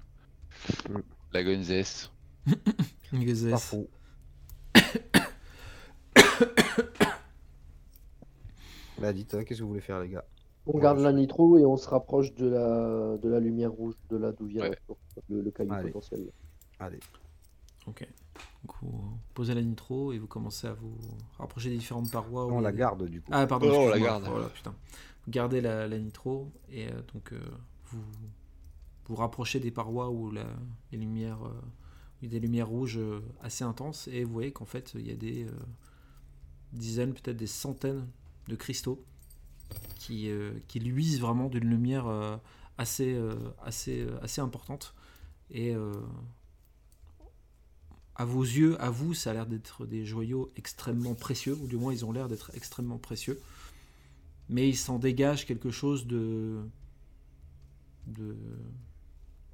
Mm. 0.89 0.99
La 1.33 1.43
gonzesse. 1.43 2.11
Pas 3.11 3.57
faux. 3.57 3.89
Bah 8.99 9.11
dites, 9.13 9.33
hein, 9.33 9.43
qu'est-ce 9.43 9.59
que 9.59 9.63
vous 9.63 9.69
voulez 9.69 9.81
faire 9.81 9.99
les 9.99 10.09
gars? 10.09 10.23
On 10.67 10.79
garde 10.79 10.99
la 10.99 11.11
nitro 11.11 11.57
et 11.57 11.65
on 11.65 11.75
se 11.77 11.87
rapproche 11.89 12.33
de 12.33 12.47
la, 12.47 13.17
de 13.17 13.29
la 13.29 13.39
lumière 13.39 13.71
rouge, 13.71 13.95
de 14.09 14.17
là 14.17 14.31
d'où 14.31 14.45
vient 14.47 14.63
Ouais. 14.63 14.77
le, 15.29 15.41
le 15.41 15.51
caillou 15.51 15.73
Allez. 15.73 15.91
potentiel. 15.91 16.21
Allez. 16.79 16.99
Ok. 17.85 18.07
Donc 18.63 18.75
vous 18.81 19.17
posez 19.33 19.53
la 19.53 19.61
nitro 19.61 20.11
et 20.13 20.17
vous 20.17 20.27
commencez 20.27 20.65
à 20.67 20.73
vous 20.73 20.97
rapprocher 21.37 21.69
des 21.69 21.77
différentes 21.77 22.09
parois. 22.11 22.45
où 22.45 22.51
on 22.51 22.53
il 22.53 22.55
y 22.55 22.59
a 22.59 22.61
la 22.61 22.71
des- 22.71 22.77
garde 22.79 23.05
du 23.07 23.21
coup. 23.21 23.29
Ah 23.31 23.45
pardon, 23.45 23.67
Oh, 23.69 23.75
on 23.75 23.79
la 23.81 23.85
excuse-moi. 23.97 24.07
garde. 24.09 24.29
Oh 24.33 24.39
là, 24.39 24.47
putain. 24.49 24.73
Gardez 25.27 25.61
la, 25.61 25.87
nitro 25.97 26.51
et 26.69 26.87
euh, 26.87 27.01
donc 27.13 27.33
euh, 27.33 27.39
vous 27.85 28.03
vous 29.07 29.15
rapprochez 29.15 29.59
des 29.59 29.71
parois 29.71 30.09
où 30.09 30.31
la, 30.31 30.45
les 30.91 30.97
lumières, 30.97 31.43
euh, 31.45 31.61
où 32.21 32.25
a 32.25 32.29
des 32.29 32.39
lumières 32.39 32.67
rouges 32.67 32.97
euh, 32.97 33.21
assez 33.41 33.63
intenses 33.63 34.07
et 34.07 34.23
vous 34.23 34.33
voyez 34.33 34.51
qu'en 34.51 34.65
fait 34.65 34.93
il 34.95 35.07
y 35.07 35.11
a 35.11 35.15
des 35.15 35.45
euh, 35.45 35.51
dizaines, 36.73 37.13
peut-être 37.13 37.37
des 37.37 37.47
centaines 37.47 38.07
de 38.47 38.55
cristaux 38.55 39.03
qui, 39.95 40.29
euh, 40.29 40.53
luisent 40.75 41.19
vraiment 41.19 41.49
d'une 41.49 41.69
lumière 41.69 42.07
euh, 42.07 42.37
assez, 42.77 43.13
euh, 43.13 43.35
assez, 43.63 44.01
euh, 44.01 44.19
assez 44.21 44.41
importante 44.41 44.93
et 45.51 45.75
euh, 45.75 45.93
à 48.15 48.23
vos 48.23 48.43
yeux, 48.43 48.81
à 48.81 48.89
vous, 48.89 49.13
ça 49.13 49.31
a 49.31 49.33
l'air 49.33 49.45
d'être 49.45 49.85
des 49.85 50.05
joyaux 50.05 50.51
extrêmement 50.55 51.15
précieux, 51.15 51.57
ou 51.61 51.67
du 51.67 51.75
moins 51.75 51.91
ils 51.91 52.05
ont 52.05 52.13
l'air 52.13 52.29
d'être 52.29 52.51
extrêmement 52.53 52.97
précieux. 52.97 53.41
Mais 54.49 54.69
il 54.69 54.75
s'en 54.75 54.99
dégage 54.99 55.45
quelque 55.45 55.71
chose 55.71 56.05
de. 56.07 56.59
de 58.07 58.35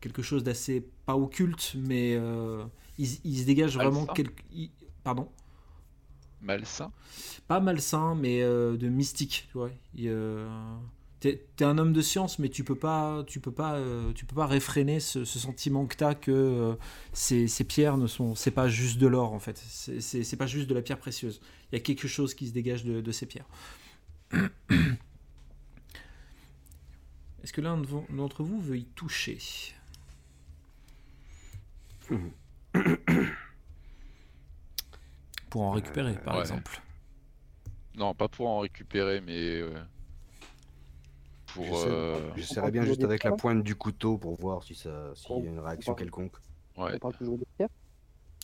quelque 0.01 0.21
chose 0.21 0.43
d'assez. 0.43 0.85
pas 1.05 1.15
occulte, 1.15 1.75
mais 1.77 2.15
euh, 2.15 2.65
il, 2.97 3.07
il 3.23 3.39
se 3.39 3.45
dégage 3.45 3.75
vraiment 3.75 4.05
quelque. 4.05 4.43
il- 4.51 4.71
pardon? 5.03 5.29
Malsain 6.41 6.91
Pas 7.47 7.59
malsain, 7.59 8.15
mais 8.15 8.41
euh, 8.41 8.75
de 8.75 8.89
mystique, 8.89 9.47
tu 9.51 9.57
vois. 9.57 9.69
Euh, 9.99 10.47
T'es 11.19 11.45
t'es 11.55 11.65
un 11.65 11.77
homme 11.77 11.93
de 11.93 12.01
science, 12.01 12.39
mais 12.39 12.49
tu 12.49 12.63
peux 12.63 12.73
pas, 12.73 13.23
tu 13.27 13.39
peux 13.39 13.51
pas, 13.51 13.75
euh, 13.75 14.11
tu 14.13 14.25
peux 14.25 14.33
pas 14.33 14.47
réfréner 14.47 14.99
ce, 14.99 15.23
ce 15.23 15.37
sentiment 15.37 15.85
que 15.85 15.95
t'as 15.95 16.15
que 16.15 16.75
ces, 17.13 17.47
ces 17.47 17.63
pierres 17.63 17.97
ne 17.97 18.07
sont, 18.07 18.33
c'est 18.33 18.49
pas 18.49 18.67
juste 18.67 18.97
de 18.97 19.05
l'or 19.05 19.31
en 19.31 19.37
fait. 19.39 19.55
C'est- 19.59 20.35
pas 20.35 20.47
juste 20.47 20.67
de 20.67 20.73
la 20.73 20.81
pierre 20.81 20.97
précieuse. 20.97 21.39
Il 21.71 21.75
y 21.75 21.77
a 21.77 21.79
quelque 21.81 22.07
chose 22.07 22.33
qui 22.33 22.47
se 22.47 22.53
dégage 22.53 22.83
de, 22.85 23.01
de 23.01 23.11
ces 23.11 23.27
pierres. 23.27 23.45
Est-ce 27.43 27.53
que 27.53 27.61
l'un 27.61 27.77
de 27.77 27.85
vous- 27.87 28.05
d'entre 28.09 28.43
vous 28.43 28.61
veut 28.61 28.77
y 28.77 28.85
toucher? 28.85 29.37
Pour 35.49 35.63
en 35.63 35.71
récupérer, 35.71 36.13
par 36.15 36.35
ouais. 36.35 36.41
exemple. 36.41 36.81
Non, 37.95 38.13
pas 38.13 38.27
pour 38.29 38.47
en 38.47 38.59
récupérer, 38.59 39.19
mais. 39.21 39.59
euh, 39.61 39.73
Pour. 41.47 41.65
J'essaie- 41.65 41.87
euh, 41.89 42.35
J'essaierai 42.37 42.71
bien 42.71 42.85
juste 42.85 42.99
des 42.99 43.05
avec 43.05 43.23
la 43.25 43.31
pierres? 43.31 43.37
pointe 43.37 43.63
du 43.63 43.75
couteau 43.75 44.17
pour 44.17 44.39
voir 44.39 44.63
si 44.63 44.75
ça, 44.75 45.11
s'il 45.15 45.43
y 45.43 45.47
a 45.47 45.51
une 45.51 45.59
réaction 45.59 45.91
On 45.91 45.95
parle- 45.95 46.05
quelconque. 46.05 46.35
ouais. 46.77 46.91
On 46.95 46.99
parle 46.99 47.15
toujours 47.17 47.37
de 47.37 47.45
pierre 47.57 47.67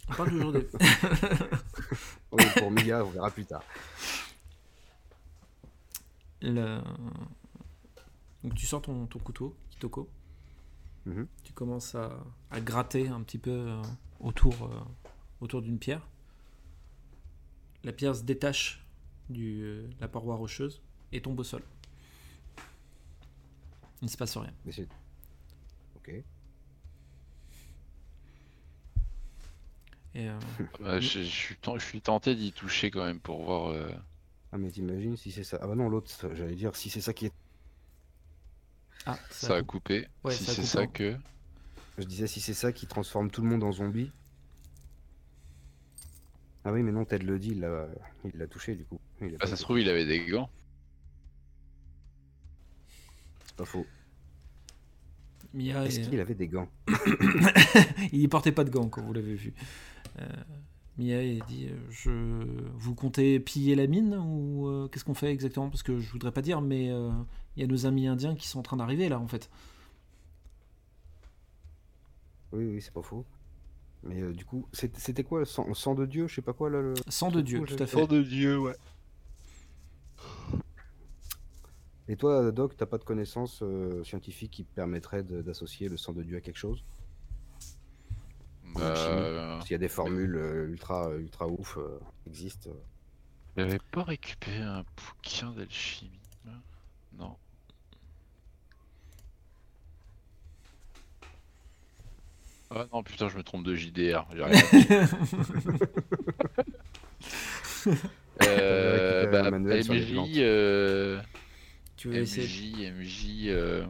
On 0.09 0.13
parle 0.15 0.29
toujours 0.31 0.51
de... 0.51 0.67
Oui, 2.33 2.43
pour 2.57 2.71
Mia, 2.71 3.05
on 3.05 3.09
verra 3.09 3.31
plus 3.31 3.45
tard. 3.45 3.63
Le- 6.41 6.81
Donc 8.43 8.55
tu 8.55 8.65
sors 8.65 8.81
ton, 8.81 9.07
ton 9.07 9.19
couteau, 9.19 9.55
Kitoko. 9.71 10.09
Mhm. 11.05 11.27
Tu 11.43 11.53
commences 11.53 11.95
à, 11.95 12.23
à 12.51 12.59
gratter 12.61 13.07
un 13.07 13.21
petit 13.23 13.37
peu 13.37 13.51
euh, 13.51 13.81
autour, 14.19 14.53
euh, 14.63 14.79
autour 15.41 15.61
d'une 15.61 15.79
pierre. 15.79 16.05
La 17.83 17.93
pierre 17.93 18.15
se 18.15 18.23
détache 18.23 18.83
de 19.29 19.89
la 19.99 20.07
paroi 20.07 20.35
rocheuse 20.35 20.81
et 21.11 21.21
tombe 21.21 21.39
au 21.39 21.43
sol. 21.43 21.63
Il 24.01 24.05
ne 24.05 24.09
se 24.09 24.17
passe 24.17 24.35
rien. 24.37 24.53
Mais 24.65 24.71
Ok. 25.95 26.09
Et, 30.15 30.29
euh, 30.29 30.39
Bah, 30.79 30.99
je 30.99 31.21
suis 31.21 32.01
tenté 32.01 32.35
d'y 32.35 32.51
toucher 32.51 32.91
quand 32.91 33.05
même 33.05 33.19
pour 33.19 33.43
voir. 33.43 33.73
Euh, 34.47 34.53
Ah 34.53 34.57
mais 34.57 34.71
t'imagines 34.71 35.17
si 35.17 35.31
c'est 35.31 35.43
ça. 35.43 35.57
Ah 35.61 35.67
bah 35.67 35.75
non, 35.75 35.89
l'autre, 35.89 36.09
j'allais 36.33 36.55
dire 36.55 36.75
si 36.75 36.89
c'est 36.89 37.01
ça 37.01 37.13
qui 37.13 37.27
est. 37.27 37.33
ah, 39.05 39.17
Ça 39.29 39.55
a 39.55 39.63
coupé. 39.63 40.07
Ouais, 40.23 40.33
si 40.33 40.45
c'est 40.45 40.63
ça 40.63 40.87
que. 40.87 41.15
Je 41.97 42.03
disais 42.03 42.27
si 42.27 42.41
c'est 42.41 42.53
ça 42.53 42.71
qui 42.71 42.85
transforme 42.87 43.29
tout 43.31 43.41
le 43.41 43.49
monde 43.49 43.63
en 43.63 43.71
zombie. 43.71 44.11
Ah 46.63 46.71
oui, 46.73 46.83
mais 46.83 46.91
non, 46.91 47.05
Ted 47.05 47.23
le 47.25 47.39
dit, 47.39 47.51
il 47.51 48.37
l'a 48.37 48.47
touché 48.47 48.75
du 48.75 48.83
coup. 48.85 48.99
Il 49.21 49.33
a 49.35 49.37
Ah, 49.39 49.47
ça 49.47 49.55
se 49.55 49.63
trouve, 49.63 49.79
il 49.79 49.89
avait 49.89 50.05
des 50.05 50.25
gants. 50.25 50.49
C'est 53.45 53.55
pas 53.55 53.65
faux. 53.65 53.85
Mia 55.53 55.85
Est-ce 55.85 55.99
est- 56.01 56.09
qu'il 56.09 56.19
avait 56.19 56.35
des 56.35 56.47
gants 56.49 56.69
il 58.11 58.19
n'y 58.19 58.27
portait 58.27 58.51
pas 58.51 58.63
de 58.65 58.69
gants 58.69 58.89
quand 58.89 59.01
vous 59.01 59.13
l'avez 59.13 59.35
vu. 59.35 59.53
Euh, 60.19 60.27
Mia 60.97 61.17
a 61.19 61.45
dit 61.47 61.67
euh, 61.69 61.75
je... 61.89 62.11
Vous 62.75 62.95
comptez 62.95 63.39
piller 63.39 63.75
la 63.75 63.85
mine 63.87 64.15
ou 64.15 64.67
euh, 64.67 64.87
qu'est-ce 64.87 65.05
qu'on 65.05 65.13
fait 65.13 65.31
exactement? 65.31 65.69
Parce 65.69 65.83
que 65.83 65.99
je 65.99 66.11
voudrais 66.11 66.31
pas 66.31 66.41
dire, 66.41 66.59
mais 66.61 66.89
euh, 66.91 67.11
il 67.55 67.61
y 67.61 67.63
a 67.63 67.67
nos 67.67 67.85
amis 67.85 68.07
indiens 68.07 68.35
qui 68.35 68.47
sont 68.47 68.59
en 68.59 68.63
train 68.63 68.77
d'arriver 68.77 69.07
là 69.09 69.19
en 69.19 69.27
fait. 69.27 69.49
Oui, 72.53 72.65
oui, 72.65 72.81
c'est 72.81 72.93
pas 72.93 73.01
faux. 73.03 73.25
Mais 74.03 74.21
euh, 74.21 74.31
du 74.33 74.45
coup, 74.45 74.65
c'était 74.73 75.23
quoi 75.23 75.39
le 75.39 75.45
sang, 75.45 75.65
le 75.67 75.73
sang 75.73 75.93
de 75.95 76.05
Dieu 76.05 76.27
Je 76.27 76.35
sais 76.35 76.41
pas 76.41 76.53
quoi 76.53 76.69
là. 76.69 76.81
le- 76.81 76.93
Sang 77.09 77.29
de 77.29 77.41
Dieu, 77.41 77.61
tout 77.61 77.75
à 77.79 77.85
fait. 77.85 78.07
de 78.07 78.21
Dieu, 78.23 78.57
ouais. 78.59 78.75
Et 82.07 82.15
toi, 82.15 82.51
Doc, 82.51 82.77
t'as 82.77 82.85
pas 82.85 82.97
de 82.97 83.03
connaissances 83.03 83.59
euh, 83.63 84.03
scientifiques 84.03 84.51
qui 84.51 84.63
permettraient 84.63 85.23
d'associer 85.23 85.89
le 85.89 85.97
sang 85.97 86.13
de 86.13 86.23
Dieu 86.23 86.37
à 86.37 86.41
quelque 86.41 86.57
chose? 86.57 86.83
Euh, 88.79 89.59
S'il 89.61 89.71
y 89.71 89.75
a 89.75 89.79
des 89.79 89.87
formules 89.87 90.35
euh, 90.35 90.67
ultra, 90.69 91.09
ultra 91.15 91.47
ouf 91.47 91.77
euh, 91.77 91.99
qui 92.23 92.29
existent. 92.29 92.69
J'avais 93.55 93.79
pas 93.91 94.03
récupéré 94.03 94.61
un 94.61 94.83
bouquin 94.95 95.51
d'alchimie. 95.51 96.11
Non. 97.17 97.35
Ah 102.69 102.85
non, 102.91 103.01
putain, 103.01 103.29
je 103.29 103.37
me 103.37 103.43
trompe 103.43 103.63
de 103.63 103.73
JDR. 103.75 104.27
j'ai 104.35 104.43
rien 104.43 104.61
euh, 108.43 109.31
bah, 109.31 109.49
MJ, 109.77 110.33
euh, 110.37 111.21
Tu 111.95 112.09
veux, 112.09 112.15
essayer, 112.17 112.91
MJ, 112.91 112.91
MJ, 112.91 113.47
euh, 113.47 113.85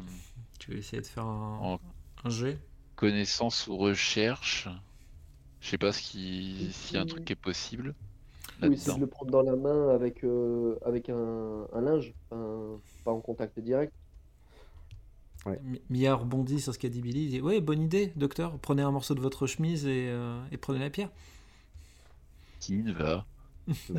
tu 0.60 0.72
veux 0.72 0.78
essayer 0.78 1.02
de 1.02 1.08
faire 1.08 1.26
un, 1.26 1.58
En- 1.60 1.80
un 2.24 2.30
jet? 2.30 2.60
Connaissance 2.98 3.68
ou 3.68 3.78
recherche. 3.78 4.68
Je 5.62 5.70
sais 5.70 5.78
pas 5.78 5.92
y 6.12 6.98
a 6.98 7.02
un 7.02 7.06
truc 7.06 7.24
qui 7.24 7.34
est 7.34 7.38
possible. 7.38 7.96
Ou 8.62 8.66
essayer 8.74 8.78
là-dedans. 8.78 8.96
de 8.96 9.02
le 9.02 9.08
prendre 9.08 9.32
dans 9.32 9.42
la 9.44 9.56
main 9.56 9.90
avec, 9.90 10.24
euh, 10.24 10.76
avec 10.86 11.10
un, 11.10 11.68
un 11.74 11.82
linge, 11.82 12.14
un- 12.32 12.78
pas 13.06 13.12
en 13.12 13.22
contact 13.22 13.58
direct. 13.60 13.94
Mi- 15.64 15.82
Mia 15.90 16.14
rebondit 16.14 16.60
sur 16.60 16.74
ce 16.74 16.80
qu'a 16.80 16.90
dit 16.90 17.02
Billy. 17.02 17.26
Il 17.26 17.30
dit 17.30 17.42
Ouais, 17.42 17.62
bonne 17.62 17.82
idée, 17.82 18.12
docteur. 18.18 18.58
Prenez 18.60 18.82
un 18.82 18.92
morceau 18.92 19.16
de 19.16 19.22
votre 19.22 19.48
chemise 19.48 19.86
et, 19.86 20.08
euh, 20.10 20.42
et 20.52 20.58
prenez 20.58 20.80
la 20.80 20.90
pierre. 20.90 21.10
Qui 22.60 22.82
va? 22.92 23.26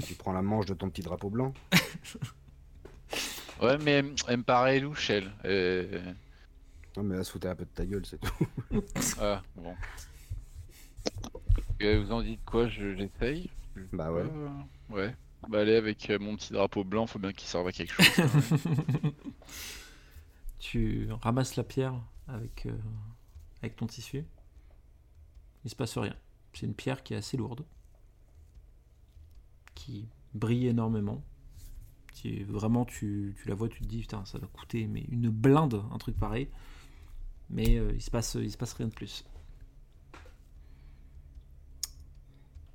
Tu 0.06 0.14
prends 0.14 0.32
la 0.32 0.42
manche 0.42 0.66
de 0.66 0.74
ton 0.74 0.90
petit 0.90 1.02
drapeau 1.02 1.30
blanc. 1.30 1.54
Ouais, 3.62 3.78
mais 3.78 3.90
elle, 3.92 4.14
elle 4.28 4.36
me 4.38 4.42
paraît 4.42 4.80
louche, 4.80 5.10
elle. 5.10 5.30
Euh, 5.44 6.00
Non, 6.96 7.02
mais 7.02 7.16
là, 7.16 7.24
se 7.24 7.30
foutait 7.30 7.48
un 7.48 7.54
peu 7.54 7.64
de 7.64 7.70
ta 7.70 7.86
gueule, 7.86 8.04
c'est 8.06 8.18
tout. 8.18 8.46
Ah, 9.20 9.42
bon. 9.56 9.74
Vous 11.80 12.12
en 12.12 12.22
dites 12.22 12.44
quoi 12.44 12.68
Je 12.68 12.86
l'essaye 12.86 13.50
Bah 13.92 14.12
ouais. 14.12 14.22
Euh, 14.22 14.48
ouais. 14.90 15.14
Bah 15.48 15.60
allez, 15.60 15.76
avec 15.76 16.10
euh, 16.10 16.18
mon 16.18 16.36
petit 16.36 16.52
drapeau 16.52 16.84
blanc, 16.84 17.06
faut 17.06 17.18
bien 17.18 17.32
qu'il 17.32 17.48
serve 17.48 17.68
à 17.68 17.72
quelque 17.72 18.02
chose. 18.02 18.62
tu 20.58 21.08
ramasses 21.22 21.56
la 21.56 21.64
pierre 21.64 21.94
avec, 22.26 22.66
euh, 22.66 22.76
avec 23.62 23.76
ton 23.76 23.86
tissu. 23.86 24.24
Il 25.64 25.70
se 25.70 25.76
passe 25.76 25.96
rien. 25.96 26.16
C'est 26.52 26.66
une 26.66 26.74
pierre 26.74 27.02
qui 27.04 27.14
est 27.14 27.16
assez 27.16 27.36
lourde, 27.36 27.64
qui 29.74 30.08
brille 30.34 30.66
énormément. 30.66 31.22
Qui, 32.12 32.42
vraiment, 32.42 32.84
tu, 32.84 33.36
tu 33.40 33.48
la 33.48 33.54
vois, 33.54 33.68
tu 33.68 33.80
te 33.80 33.86
dis, 33.86 34.00
putain, 34.00 34.24
ça 34.24 34.38
va 34.38 34.48
coûter 34.48 34.88
mais 34.88 35.02
une 35.08 35.30
blinde, 35.30 35.84
un 35.92 35.98
truc 35.98 36.18
pareil. 36.18 36.48
Mais 37.50 37.76
euh, 37.78 37.92
il 37.94 38.02
se 38.02 38.10
passe, 38.10 38.34
il 38.34 38.50
se 38.50 38.56
passe 38.56 38.72
rien 38.74 38.88
de 38.88 38.94
plus. 38.94 39.24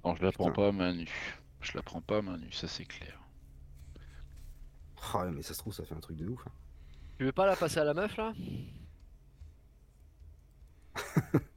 non, 0.06 0.16
je 0.16 0.24
la 0.24 0.32
prends 0.32 0.52
pas 0.52 0.68
à 0.68 0.72
main 0.72 0.94
nue. 0.94 1.40
Je 1.62 1.72
la 1.76 1.82
prends 1.84 2.02
pas 2.02 2.18
à 2.18 2.22
main 2.22 2.38
nue, 2.38 2.52
ça 2.52 2.68
c'est 2.68 2.86
clair. 2.86 3.20
Ah, 5.14 5.30
mais 5.32 5.44
ça 5.44 5.54
se 5.54 5.60
trouve, 5.60 5.74
ça 5.74 5.86
fait 5.86 5.94
un 5.96 6.00
truc 6.00 6.18
de 6.18 6.28
ouf. 6.28 6.48
hein. 6.48 6.52
Tu 7.18 7.26
veux 7.26 7.32
pas 7.32 7.46
la 7.48 7.56
passer 7.56 7.80
à 7.80 7.84
la 7.84 7.94
meuf 7.94 8.16
là? 8.18 8.34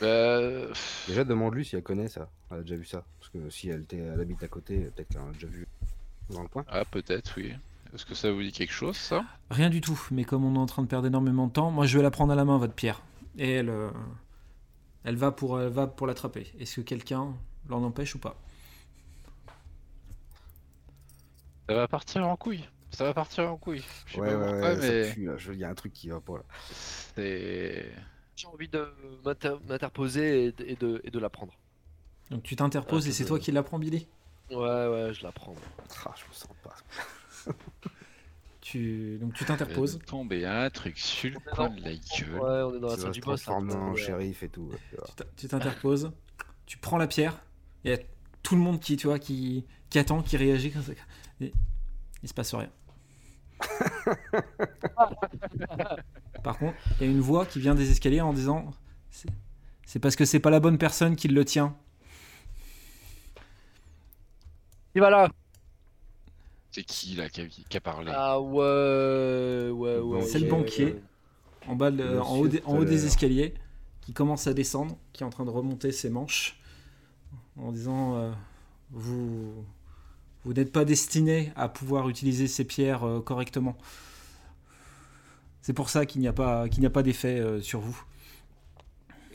Bah, 0.00 0.68
pff, 0.68 1.04
Déjà, 1.08 1.24
demande-lui 1.24 1.64
si 1.64 1.76
elle 1.76 1.82
connaît 1.82 2.08
ça. 2.08 2.30
Elle 2.50 2.58
a 2.58 2.60
déjà 2.62 2.76
vu 2.76 2.84
ça. 2.84 3.04
Parce 3.18 3.30
que 3.30 3.50
si 3.50 3.68
elle, 3.68 3.86
elle 3.92 4.20
habite 4.20 4.42
à 4.42 4.48
côté, 4.48 4.90
peut-être 4.90 5.08
qu'elle 5.10 5.22
en 5.22 5.30
a 5.30 5.32
déjà 5.32 5.48
vu 5.48 5.68
dans 6.30 6.42
le 6.42 6.48
coin. 6.48 6.66
Ah, 6.68 6.84
peut-être, 6.84 7.34
oui. 7.36 7.54
Est-ce 7.94 8.06
que 8.06 8.14
ça 8.14 8.30
vous 8.32 8.42
dit 8.42 8.52
quelque 8.52 8.72
chose, 8.72 8.96
ça? 8.96 9.24
Rien 9.50 9.70
du 9.70 9.80
tout, 9.80 10.00
mais 10.10 10.24
comme 10.24 10.44
on 10.44 10.54
est 10.54 10.58
en 10.58 10.66
train 10.66 10.82
de 10.82 10.88
perdre 10.88 11.06
énormément 11.06 11.46
de 11.46 11.52
temps, 11.52 11.70
moi 11.70 11.86
je 11.86 11.96
vais 11.96 12.02
la 12.02 12.10
prendre 12.10 12.32
à 12.32 12.36
la 12.36 12.44
main, 12.44 12.58
votre 12.58 12.74
pierre. 12.74 13.02
Et 13.36 13.50
elle, 13.52 13.68
euh, 13.70 13.90
elle 15.04 15.16
va 15.16 15.32
pour, 15.32 15.60
elle 15.60 15.68
va 15.70 15.86
pour 15.86 16.06
l'attraper. 16.06 16.52
Est-ce 16.58 16.76
que 16.76 16.80
quelqu'un 16.82 17.34
l'en 17.68 17.82
empêche 17.82 18.14
ou 18.14 18.18
pas? 18.18 18.36
Ça 21.68 21.74
va 21.74 21.88
partir 21.88 22.26
en 22.26 22.36
couille. 22.36 22.64
Ça 22.90 23.04
va 23.04 23.14
partir 23.14 23.50
en 23.52 23.56
couille. 23.56 23.84
Je 24.06 24.14
sais 24.14 24.20
Ouais, 24.20 24.28
pas 24.28 24.36
ouais, 24.38 24.48
pourquoi, 24.50 24.68
ouais, 24.70 24.76
mais 24.76 25.14
Il 25.52 25.58
y 25.58 25.64
a 25.64 25.68
un 25.68 25.74
truc 25.74 25.92
qui 25.92 26.08
va 26.08 26.20
pas 26.20 26.34
là. 26.38 26.42
c'est. 26.70 27.92
J'ai 28.36 28.46
envie 28.46 28.68
de 28.68 28.86
m'inter- 29.24 29.58
m'interposer 29.66 30.46
et, 30.46 30.52
de- 30.52 30.64
et 30.64 30.76
de, 30.76 31.00
et 31.04 31.10
de 31.10 31.18
la 31.18 31.28
prendre. 31.28 31.52
Donc 32.30 32.42
tu 32.42 32.56
t'interposes 32.56 33.06
Ah, 33.06 33.10
et 33.10 33.12
c'est 33.12 33.24
toi 33.24 33.38
qui 33.38 33.52
la 33.52 33.62
prends, 33.62 33.78
Billy? 33.78 34.06
Ouais, 34.50 34.56
ouais, 34.56 35.10
je 35.12 35.22
la 35.22 35.32
prends. 35.32 35.54
Ah, 36.06 36.14
je 36.16 36.24
me 36.24 36.32
sens 36.32 36.48
pas. 36.62 36.74
tu... 38.60 39.18
Donc 39.18 39.34
tu 39.34 39.44
Il 39.44 39.46
t'interposes. 39.46 39.98
tomber 40.06 40.44
un 40.46 40.70
truc 40.70 40.98
sur 40.98 41.30
le 41.30 41.38
coin 41.40 41.70
de 41.70 41.80
la 41.82 41.92
gueule. 41.92 42.40
Ouais, 42.40 42.62
on 42.62 42.74
est 42.76 42.80
dans 42.80 42.88
la 42.88 42.96
salle 42.96 43.10
du 43.12 43.20
boss. 43.20 43.46
en 43.48 43.94
shérif 43.94 44.42
et 44.42 44.48
tout. 44.48 44.70
tu 45.36 45.48
t'interposes, 45.48 46.10
tu 46.66 46.78
prends 46.78 46.98
la 46.98 47.06
pierre, 47.06 47.40
il 47.84 47.90
y 47.90 47.94
a 47.94 47.98
tout 48.42 48.56
le 48.56 48.62
monde 48.62 48.80
qui, 48.80 48.96
tu 48.96 49.06
vois, 49.06 49.18
qui, 49.18 49.64
qui 49.90 49.98
attend, 49.98 50.22
qui 50.22 50.36
réagit. 50.36 50.72
Et 51.40 51.52
il 52.22 52.28
se 52.28 52.34
passe 52.34 52.54
rien. 52.54 52.70
Par 56.42 56.58
contre, 56.58 56.76
il 57.00 57.06
y 57.06 57.08
a 57.08 57.12
une 57.12 57.20
voix 57.20 57.46
qui 57.46 57.60
vient 57.60 57.74
des 57.74 57.90
escaliers 57.90 58.20
en 58.20 58.32
disant 58.32 58.70
c'est- 59.10 59.28
C'est 59.86 59.98
parce 60.00 60.16
que 60.16 60.24
c'est 60.24 60.40
pas 60.40 60.50
la 60.50 60.60
bonne 60.60 60.78
personne 60.78 61.16
qui 61.16 61.28
le 61.28 61.44
tient. 61.44 61.76
Qui 64.92 65.00
va 65.00 65.10
là 65.10 65.28
C'est 66.78 66.84
qui 66.84 67.16
là 67.16 67.28
qui 67.28 67.40
a, 67.40 67.46
qui 67.46 67.76
a 67.76 67.80
parlé 67.80 68.12
Ah 68.14 68.40
ouais, 68.40 69.70
ouais, 69.70 69.98
ouais. 69.98 70.22
C'est 70.22 70.38
le 70.38 70.48
banquier. 70.48 70.94
en 71.66 71.74
bas, 71.74 71.90
de- 71.90 72.04
Monsieur 72.04 72.20
en, 72.22 72.36
haut 72.38 72.46
des, 72.46 72.62
en 72.64 72.78
haut 72.78 72.84
escaliers, 72.84 73.54
qui 74.00 74.12
commence 74.12 74.46
à 74.46 74.54
descendre, 74.54 74.96
qui 75.12 75.24
est 75.24 75.26
en 75.26 75.30
train 75.30 75.44
de 75.44 75.50
remonter 75.50 75.90
ses 75.90 76.08
manches, 76.08 76.60
en 77.56 77.72
disant 77.72 78.14
euh, 78.16 78.30
Vous, 78.92 79.52
vous 80.44 80.52
n'êtes 80.52 80.70
pas 80.70 80.84
destiné 80.84 81.52
à 81.56 81.68
pouvoir 81.68 82.08
utiliser 82.08 82.46
ces 82.46 82.64
pierres 82.64 83.02
euh, 83.04 83.20
correctement. 83.20 83.76
C'est 85.60 85.72
pour 85.72 85.90
ça 85.90 86.06
qu'il 86.06 86.20
n'y 86.20 86.28
a 86.28 86.32
pas, 86.32 86.68
qu'il 86.68 86.78
n'y 86.80 86.86
a 86.86 86.90
pas 86.90 87.02
d'effet 87.02 87.40
euh, 87.40 87.60
sur 87.60 87.80
vous. 87.80 88.00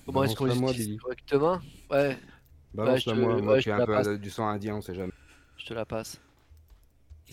Comment 0.06 0.24
est-ce 0.24 0.36
qu'on 0.38 0.46
les 0.46 0.58
utilise 0.58 0.98
correctement? 1.00 1.60
Ouais, 1.92 2.18
Balance-la 2.74 3.14
te- 3.14 3.20
moi, 3.20 3.42
moi 3.42 3.54
ouais, 3.56 3.62
je 3.62 3.70
un 3.70 3.86
peu 3.86 3.94
passe. 3.94 4.08
du 4.08 4.30
sang 4.30 4.48
indien, 4.48 4.78
on 4.78 4.82
sait 4.82 4.96
jamais. 4.96 5.12
je 5.58 5.66
te 5.66 5.74
la 5.74 5.86
passe. 5.86 6.22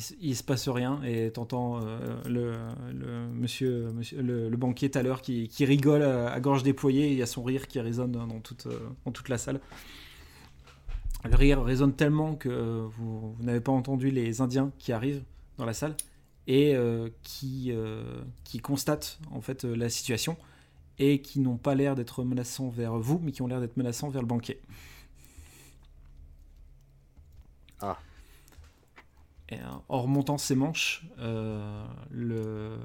Il, 0.00 0.28
il 0.30 0.36
se 0.36 0.42
passe 0.42 0.68
rien 0.68 1.02
et 1.02 1.30
t'entends 1.30 1.80
euh, 1.82 2.22
le, 2.26 2.56
monsieur, 3.32 3.92
le, 4.16 4.56
banquier 4.56 4.90
tout 4.90 4.98
à 4.98 5.02
l'heure 5.02 5.20
qui, 5.22 5.48
rigole 5.60 6.02
à, 6.02 6.38
gorge 6.40 6.62
déployée 6.62 7.08
et 7.08 7.12
il 7.12 7.18
y 7.18 7.22
a 7.22 7.26
son 7.26 7.42
rire 7.42 7.68
qui 7.68 7.80
résonne 7.80 8.12
dans 8.12 8.40
toute, 8.40 8.66
euh, 8.66 8.88
toute 9.12 9.28
la 9.28 9.38
salle. 9.38 9.60
Le 11.24 11.36
rire 11.36 11.62
résonne 11.62 11.94
tellement 11.94 12.34
que 12.34 12.48
euh, 12.48 12.86
vous, 12.96 13.36
n'avez 13.40 13.60
pas 13.60 13.72
entendu 13.72 14.10
les 14.10 14.40
Indiens 14.40 14.72
qui 14.78 14.92
arrivent 14.92 15.22
dans 15.58 15.66
la 15.66 15.74
salle 15.74 15.94
et 16.46 16.74
euh, 16.74 17.10
qui, 17.22 17.72
qui 18.44 18.58
constatent 18.60 19.18
en 19.30 19.40
fait 19.40 19.64
la 19.64 19.90
situation 19.90 20.36
et 20.98 21.20
qui 21.20 21.40
n'ont 21.40 21.58
pas 21.58 21.74
l'air 21.74 21.94
d'être 21.94 22.24
menaçants 22.24 22.70
vers 22.70 22.96
vous 22.96 23.20
mais 23.22 23.32
qui 23.32 23.42
ont 23.42 23.46
l'air 23.46 23.60
d'être 23.60 23.76
menaçants 23.76 24.08
vers 24.08 24.22
le 24.22 24.28
banquier. 24.28 24.60
Ah. 27.80 27.98
Euh, 29.52 29.56
en 29.88 30.02
remontant 30.02 30.38
ses 30.38 30.54
manches, 30.54 31.04
euh, 31.18 31.84
le, 32.10 32.78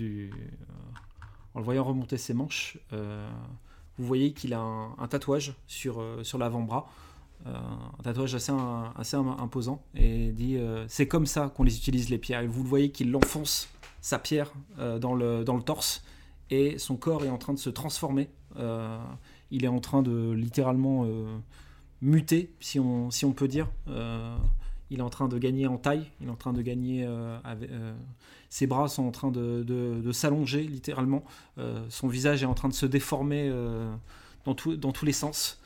euh, 0.00 0.30
en 1.54 1.58
le 1.58 1.64
voyant 1.64 1.84
remonter 1.84 2.18
ses 2.18 2.34
manches, 2.34 2.78
vous 2.90 4.06
voyez 4.06 4.32
qu'il 4.32 4.54
a 4.54 4.60
un, 4.60 5.08
tatouage 5.08 5.54
sur, 5.66 6.02
sur 6.22 6.38
l'avant-bras, 6.38 6.88
un 7.44 8.02
tatouage 8.02 8.34
assez, 8.34 8.52
assez 8.96 9.16
im- 9.16 9.36
imposant, 9.38 9.82
et 9.94 10.32
dit 10.32 10.58
c'est 10.88 11.06
comme 11.06 11.26
ça 11.26 11.52
qu'on 11.54 11.64
les 11.64 11.76
utilise 11.76 12.08
les 12.08 12.18
pierres. 12.18 12.40
Et 12.40 12.46
vous 12.46 12.62
le 12.62 12.68
voyez 12.68 12.90
qu'il 12.90 13.14
enfonce 13.14 13.68
sa 14.00 14.18
pierre 14.18 14.52
dans, 14.78 15.14
le, 15.14 15.44
dans 15.44 15.56
le 15.56 15.62
torse, 15.62 16.02
et 16.50 16.78
son 16.78 16.96
corps 16.96 17.24
est 17.24 17.30
en 17.30 17.38
train 17.38 17.52
de 17.52 17.58
se 17.58 17.70
transformer. 17.70 18.30
Il 19.50 19.64
est 19.64 19.68
en 19.68 19.80
train 19.80 20.02
de 20.02 20.30
littéralement 20.30 21.06
muter, 22.00 22.54
si 22.60 22.80
on, 22.80 23.10
si 23.10 23.24
on 23.24 23.32
peut 23.32 23.48
dire. 23.48 23.68
Il 24.90 24.98
est 24.98 25.02
en 25.02 25.10
train 25.10 25.28
de 25.28 25.38
gagner 25.38 25.68
en 25.68 25.78
taille, 25.78 26.10
il 26.20 26.26
est 26.26 26.30
en 26.30 26.36
train 26.36 26.52
de 26.52 26.62
gagner. 26.62 27.04
euh, 27.04 27.38
euh, 27.46 27.94
ses 28.48 28.66
bras 28.66 28.88
sont 28.88 29.04
en 29.04 29.12
train 29.12 29.30
de, 29.30 30.10
s'allonger 30.12 30.62
littéralement. 30.62 31.24
Euh, 31.58 31.84
son 31.88 32.08
visage 32.08 32.42
est 32.42 32.46
en 32.46 32.54
train 32.54 32.68
de 32.68 32.74
se 32.74 32.86
déformer 32.86 33.52
dans, 34.44 34.54
tous 34.54 35.04
les 35.04 35.12
sens. 35.12 35.60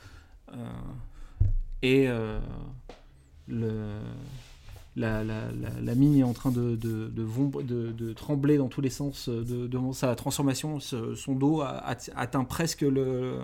Et 1.81 2.07
la, 4.95 5.95
mine 5.95 6.19
est 6.19 6.23
en 6.23 6.33
train 6.33 6.51
de, 6.51 8.13
trembler 8.13 8.57
dans 8.57 8.67
tous 8.67 8.81
les 8.81 8.91
sens 8.91 9.27
de, 9.27 9.65
devant 9.65 9.93
sa 9.93 10.15
transformation. 10.15 10.79
Son 10.79 11.33
dos 11.33 11.63
atteint 11.63 12.43
presque 12.43 12.81
le 12.81 13.39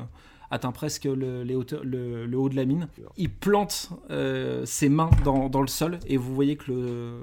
atteint 0.52 0.72
presque 0.72 1.06
le, 1.06 1.44
les 1.44 1.56
hauteurs- 1.56 1.84
le- 1.84 2.26
le 2.26 2.38
haut 2.38 2.50
de 2.50 2.56
la 2.56 2.66
mine. 2.66 2.88
Il 3.18 3.30
plante 3.32 3.90
euh, 4.10 4.66
ses 4.66 4.90
mains 4.90 5.10
dans, 5.24 5.50
dans 5.50 5.62
le 5.62 5.68
sol 5.68 6.00
et 6.06 6.18
vous 6.18 6.36
voyez 6.36 6.58
que 6.58 6.72
le, 6.72 7.22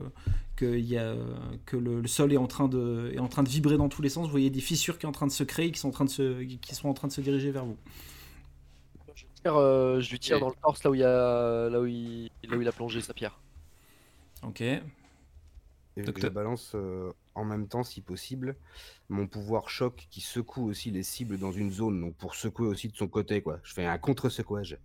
que, 0.57 0.65
il 0.77 0.87
y 0.87 0.99
a, 0.99 1.15
que 1.67 1.77
le, 1.77 2.01
le 2.01 2.09
sol 2.09 2.33
est 2.33 2.37
en, 2.39 2.47
train 2.49 2.69
de, 2.69 3.13
est 3.15 3.19
en 3.21 3.29
train 3.29 3.43
de 3.45 3.49
vibrer 3.49 3.77
dans 3.77 3.89
tous 3.89 4.03
les 4.03 4.09
sens. 4.09 4.27
Vous 4.27 4.33
voyez 4.33 4.51
des 4.51 4.61
fissures 4.61 4.97
qui 4.99 5.03
sont 5.03 5.09
en 5.09 5.13
train 5.13 5.27
de 5.27 5.33
se 5.33 5.45
créer, 5.45 5.71
qui 5.71 5.79
sont 5.79 5.89
en 5.89 5.93
train 5.93 6.05
de 6.07 6.11
se, 6.11 6.43
qui 6.43 6.75
sont 6.75 6.89
en 6.89 6.95
train 6.95 7.09
de 7.09 7.13
se 7.13 7.21
diriger 7.21 7.51
vers 7.53 7.65
vous. 7.65 7.77
Je, 9.15 9.25
tire, 9.43 9.57
euh, 9.57 10.01
je 10.01 10.11
lui 10.11 10.19
tire 10.19 10.41
dans 10.41 10.49
le 10.49 10.55
torse 10.63 10.83
là 10.85 10.91
où 10.91 10.95
il, 10.95 11.03
a, 11.05 11.69
là 11.69 11.81
où 11.81 11.87
il, 11.87 12.31
là 12.45 12.57
où 12.57 12.61
il 12.63 12.69
a 12.69 12.73
plongé 12.73 13.01
sa 13.01 13.15
pierre. 13.15 13.39
Ok. 14.43 14.61
Et 14.61 14.83
je 15.97 16.03
Docteur. 16.05 16.31
balance 16.31 16.73
euh, 16.75 17.13
en 17.35 17.45
même 17.45 17.67
temps, 17.67 17.83
si 17.83 18.01
possible, 18.01 18.57
mon 19.09 19.27
pouvoir 19.27 19.71
choc 19.71 20.07
qui 20.11 20.21
secoue 20.21 20.69
aussi 20.69 20.91
les 20.91 21.03
cibles 21.03 21.39
dans 21.39 21.53
une 21.53 21.71
zone, 21.71 22.01
donc 22.01 22.15
pour 22.17 22.35
secouer 22.35 22.67
aussi 22.69 22.89
de 22.89 22.97
son 22.97 23.09
côté, 23.09 23.41
quoi. 23.41 23.59
Je 23.63 23.73
fais 23.73 23.87
un 23.87 23.99
contre-secouage. 23.99 24.79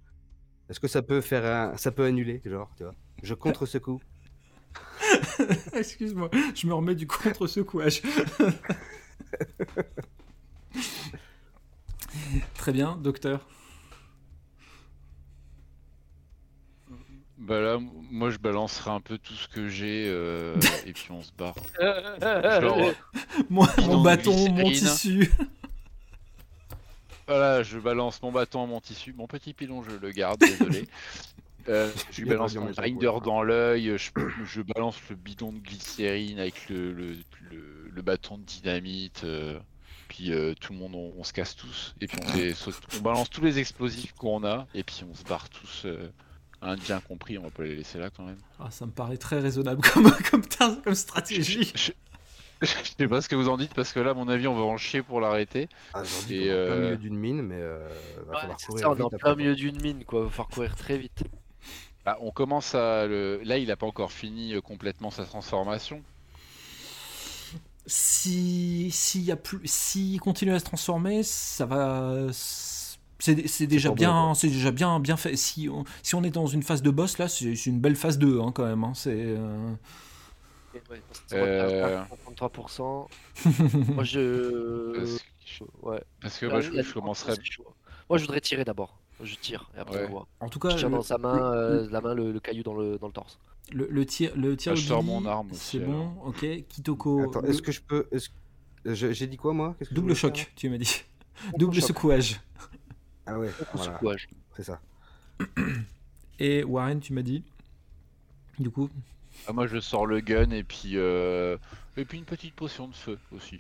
Est-ce 0.70 0.80
que 0.80 0.88
ça 0.88 1.02
peut 1.02 1.20
faire 1.22 1.46
un... 1.46 1.76
ça 1.78 1.92
peut 1.92 2.06
annuler, 2.06 2.42
genre, 2.46 2.72
tu 2.78 2.84
vois? 2.84 2.96
Je 3.22 3.34
contre-secoue. 3.34 4.02
Excuse-moi, 5.74 6.30
je 6.56 6.68
me 6.68 6.74
remets 6.74 6.96
du 6.96 7.06
contre-secouage. 7.06 8.02
Très 12.56 12.72
bien, 12.72 12.98
docteur. 12.98 13.48
Bah 17.43 17.60
là, 17.60 17.77
moi 18.10 18.29
je 18.29 18.38
balancerai 18.38 18.91
un 18.91 19.01
peu 19.01 19.17
tout 19.17 19.34
ce 19.34 19.47
que 19.49 19.67
j'ai 19.67 20.06
euh, 20.08 20.56
et 20.86 20.93
puis 20.93 21.08
on 21.12 21.21
se 21.21 21.32
barre. 21.38 21.56
Genre, 22.62 22.91
Moi, 23.49 23.67
mon 23.86 24.01
bâton, 24.01 24.49
mon 24.53 24.71
tissu. 24.71 25.29
voilà, 27.27 27.63
je 27.63 27.79
balance 27.79 28.21
mon 28.21 28.32
bâton, 28.32 28.67
mon 28.67 28.79
tissu, 28.82 29.13
mon 29.13 29.27
petit 29.27 29.53
pilon, 29.53 29.84
je 29.84 29.91
le 29.95 30.12
garde, 30.12 30.39
désolé. 30.39 30.88
Euh, 31.69 31.89
je 32.12 32.19
lui 32.23 32.29
balance 32.29 32.53
mon 32.56 32.69
grinder 32.71 33.13
dans 33.23 33.41
l'œil, 33.41 33.93
je, 33.97 34.10
je 34.43 34.62
balance 34.62 34.97
le 35.10 35.15
bidon 35.15 35.53
de 35.53 35.60
glycérine 35.60 36.38
avec 36.38 36.67
le, 36.67 36.91
le, 36.91 37.15
le- 37.49 37.89
le 37.89 38.01
bâton 38.01 38.38
de 38.38 38.43
dynamite, 38.43 39.21
euh, 39.23 39.58
puis 40.10 40.34
euh, 40.34 40.53
tout 40.60 40.73
le 40.73 40.79
monde, 40.79 40.93
on, 40.93 41.13
on 41.17 41.23
se 41.23 41.32
casse 41.32 41.56
tous, 41.56 41.95
et 42.01 42.08
puis 42.08 42.17
on, 42.21 42.27
fait 42.27 42.53
on 42.97 43.01
balance 43.01 43.29
tous 43.29 43.39
les 43.45 43.60
explosifs 43.60 44.12
qu'on 44.12 44.43
a, 44.43 44.67
et 44.75 44.84
puis 44.84 45.06
on 45.10 45.15
se 45.15 45.23
barre 45.23 45.47
tous, 45.47 45.86
un 46.63 46.76
bien 46.76 46.99
compris, 47.02 47.38
on 47.38 47.43
va 47.43 47.49
pas 47.49 47.63
les 47.63 47.76
laisser 47.76 47.99
là 47.99 48.10
quand 48.10 48.23
même. 48.23 48.38
Ah, 48.60 48.71
ça 48.71 48.86
me 48.86 48.91
paraît 48.91 49.17
très 49.17 49.39
raisonnable 49.39 49.82
comme, 49.93 50.12
comme, 50.84 50.95
stratégie. 50.95 51.71
Je, 51.76 51.91
je 52.62 52.67
sais 52.97 53.08
pas 53.08 53.21
ce 53.21 53.28
que 53.28 53.36
vous 53.36 53.49
en 53.49 53.58
dites, 53.58 53.73
parce 53.73 53.91
que 53.91 53.99
là, 53.99 54.12
à 54.12 54.13
mon 54.13 54.30
avis, 54.30 54.47
on 54.47 54.56
va 54.56 54.62
en 54.62 54.78
chier 54.78 55.02
pour 55.02 55.19
l'arrêter. 55.19 55.67
Ah, 55.93 56.02
aujourd'hui, 56.02 56.45
Et, 56.45 56.52
on 56.52 56.56
est 56.56 56.62
en 56.62 56.65
plein 56.65 56.76
euh, 56.76 56.82
milieu 56.84 56.97
d'une 56.97 57.17
mine, 57.17 57.41
mais 57.41 57.60
euh, 57.60 57.88
va 58.28 58.34
Ouais, 58.34 58.39
falloir 58.39 58.60
c'est 58.60 58.67
courir 58.67 58.84
ça, 58.84 58.91
on 58.91 58.95
est 58.95 59.02
en 59.02 59.10
plein 59.10 59.36
milieu 59.36 59.56
d'une 59.56 59.82
mine 59.82 60.06
quoi, 60.06 60.23
va 60.23 60.30
falloir 60.30 60.47
courir 60.47 60.76
très 60.76 60.97
vite. 60.97 61.23
Bah, 62.06 62.17
on 62.21 62.32
commence 62.32 62.76
à 62.76 63.06
le... 63.08 63.41
Là, 63.43 63.58
il 63.58 63.71
a 63.71 63.76
pas 63.76 63.86
encore 63.86 64.12
fini 64.12 64.54
euh, 64.54 64.62
complètement 64.62 65.12
sa 65.12 65.26
transformation. 65.26 66.02
Si 67.86 68.89
s'il 68.91 69.23
y 69.23 69.32
a 69.32 69.36
plus, 69.36 69.60
s'il 69.65 70.19
continue 70.21 70.54
à 70.54 70.60
se 70.60 70.63
transformer, 70.63 71.21
ça 71.23 71.65
va. 71.65 72.28
C'est 73.19 73.47
c'est 73.47 73.67
déjà 73.67 73.91
bien, 73.91 74.34
c'est 74.34 74.47
déjà 74.49 74.71
bien, 74.71 74.99
bien 74.99 75.15
fait. 75.17 75.36
Si 75.38 75.69
on, 75.69 75.86
si 76.02 76.15
on 76.15 76.23
est 76.23 76.30
dans 76.32 76.47
une 76.47 76.63
phase 76.63 76.82
de 76.82 76.89
boss 76.91 77.17
là, 77.19 77.28
c'est 77.28 77.56
c'est 77.56 77.69
une 77.69 77.80
belle 77.80 77.95
phase 77.95 78.17
2 78.17 78.41
hein, 78.41 78.52
quand 78.54 78.65
même. 78.65 78.84
hein. 78.84 78.93
C'est 78.95 79.13
euh, 79.15 79.73
Et 80.76 80.80
ouais, 80.91 81.02
Euh. 81.34 82.02
33%. 82.36 83.08
Moi 83.93 84.04
je. 84.04 84.93
Parce 84.99 85.19
que, 85.60 85.63
Ouais. 85.88 86.02
parce 86.21 86.39
que 86.39 86.45
moi, 86.47 86.62
je, 86.62 86.82
je 86.82 86.93
commencerai. 86.93 87.34
Moi 88.10 88.17
je 88.17 88.23
voudrais 88.23 88.41
tirer 88.41 88.65
d'abord. 88.65 88.97
Je 89.23 89.36
tire 89.36 89.69
et 89.78 89.80
après 89.80 89.99
Ouais. 89.99 90.06
on 90.08 90.12
voit. 90.12 90.28
en 90.39 90.49
tout 90.49 90.60
Je 90.63 90.67
cas 90.69 90.76
tire 90.76 90.89
le, 90.89 90.95
dans 90.97 91.04
sa 91.04 91.17
main, 91.17 91.54
euh, 91.54 91.88
la 91.91 92.02
main 92.02 92.13
le, 92.15 92.32
le 92.32 92.39
caillou 92.39 92.63
dans 92.63 92.73
le, 92.73 92.97
dans 92.97 93.08
le 93.08 93.13
torse. 93.13 93.39
le, 93.71 93.88
le 93.89 94.06
tir, 94.06 94.32
le 94.36 94.58
tir 94.58 94.71
Ah, 94.73 94.76
je 94.76 94.86
sors 94.88 95.04
mon 95.04 95.26
arme 95.26 95.52
aussi, 95.52 95.78
C'est 95.78 95.80
bon, 95.80 96.12
ok. 96.26 96.45
Kitoko, 96.67 97.30
Attends, 97.30 97.43
est-ce 97.43 97.62
que 97.62 97.71
je 97.71 97.82
peux. 97.82 98.08
est-ce- 98.12 98.30
euh, 98.88 98.95
je- 98.95 99.13
J'ai 99.13 99.28
dit 99.28 99.38
quoi, 99.38 99.54
moi? 99.54 99.76
Qu'est-ce 99.78 99.89
que 99.91 99.95
je 99.95 100.02
double 100.02 100.15
choc, 100.15 100.52
tu 100.56 100.67
m'as 100.69 100.78
dit. 100.80 101.04
Double 101.58 101.82
secouage. 101.82 102.41
Ah 103.26 103.40
ouais, 103.40 103.50
Au 103.74 103.78
voilà, 103.78 103.94
secouage. 103.94 104.28
c'est 104.56 104.64
ça. 104.64 104.82
Et 106.40 106.64
Warren, 106.64 107.00
tu 107.00 107.14
m'as 107.14 107.22
dit. 107.22 107.44
Du 108.60 108.70
coup, 108.70 108.90
Ah, 109.48 109.54
moi, 109.54 109.66
je 109.68 109.80
sors 109.80 110.06
le 110.06 110.20
gun 110.20 110.50
et 110.52 110.64
puis 110.64 110.98
euh, 110.98 111.58
et 111.98 112.06
puis 112.06 112.18
une 112.18 112.26
petite 112.26 112.54
potion 112.54 112.88
de 112.88 112.96
feu 112.96 113.18
aussi. 113.32 113.60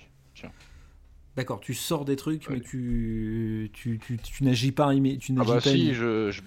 d'accord, 1.35 1.59
tu 1.61 1.73
sors 1.73 2.05
des 2.05 2.15
trucs, 2.15 2.47
Ouais. 2.47 2.55
mais 2.55 2.61
tu, 2.61 3.69
tu, 3.73 3.97
tu, 3.99 4.17
tu 4.17 4.43
n'agis 4.43 4.71
pas, 4.71 4.93
tu 4.93 5.33
Ah 5.39 5.43
bah 5.43 5.53
pas 5.55 5.61
si, 5.61 5.93
je, 5.95 6.29
je 6.31 6.41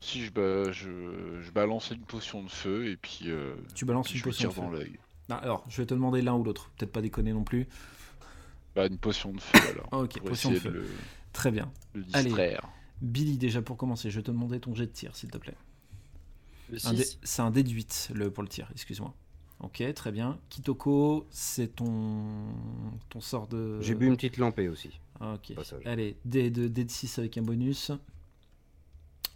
si 0.00 0.24
je, 0.24 0.30
ba- 0.30 0.70
je 0.72 1.40
je 1.40 1.50
balance 1.52 1.90
une 1.90 2.04
potion 2.04 2.42
de 2.42 2.50
feu 2.50 2.88
et 2.88 2.96
puis 2.96 3.22
euh, 3.30 3.54
tu 3.74 3.84
balances 3.86 4.08
puis 4.08 4.14
une 4.16 4.18
je 4.20 4.24
potion 4.24 4.50
tire 4.50 4.60
de 4.62 4.66
dans 4.66 4.72
feu. 4.72 4.78
l'œil. 4.82 4.98
Ah, 5.30 5.36
alors, 5.36 5.64
je 5.68 5.78
vais 5.80 5.86
te 5.86 5.94
demander 5.94 6.20
l'un 6.22 6.34
ou 6.34 6.44
l'autre. 6.44 6.70
Peut-être 6.76 6.92
pas 6.92 7.00
déconner 7.00 7.32
non 7.32 7.44
plus. 7.44 7.66
Bah 8.74 8.86
une 8.86 8.98
potion 8.98 9.32
de 9.32 9.40
feu 9.40 9.58
alors. 9.72 9.88
Ah, 9.90 9.98
ok, 10.00 10.20
potion 10.20 10.50
de 10.50 10.56
feu. 10.58 10.70
le, 10.70 10.86
Très 11.36 11.50
bien. 11.50 11.70
le 11.94 12.02
Allez. 12.14 12.24
distraire. 12.24 12.66
Billy, 13.02 13.36
déjà 13.36 13.60
pour 13.60 13.76
commencer, 13.76 14.10
je 14.10 14.16
vais 14.16 14.22
te 14.22 14.30
demander 14.30 14.58
ton 14.58 14.74
jet 14.74 14.86
de 14.86 14.92
tir, 14.92 15.14
s'il 15.14 15.30
te 15.30 15.36
plaît. 15.36 15.54
Le 16.70 16.78
Un 16.86 16.94
dé- 16.94 17.04
6. 17.04 17.18
C'est 17.22 17.42
un 17.42 17.50
dé 17.50 17.62
de 17.62 17.68
8 17.70 18.10
le, 18.14 18.30
pour 18.30 18.42
le 18.42 18.48
tir, 18.48 18.68
excuse-moi. 18.72 19.14
Ok, 19.60 19.82
très 19.94 20.12
bien. 20.12 20.38
Kitoko, 20.48 21.26
c'est 21.30 21.76
ton, 21.76 22.24
ton 23.10 23.20
sort 23.20 23.46
de. 23.48 23.80
J'ai 23.82 23.94
bu 23.94 24.06
une 24.06 24.16
petite 24.16 24.38
lampée 24.38 24.68
aussi. 24.68 24.98
Ok. 25.20 25.54
Passage. 25.54 25.82
Allez, 25.86 26.16
dé 26.24 26.50
de, 26.50 26.68
dé 26.68 26.84
de 26.84 26.90
6 26.90 27.18
avec 27.18 27.36
un 27.38 27.42
bonus. 27.42 27.92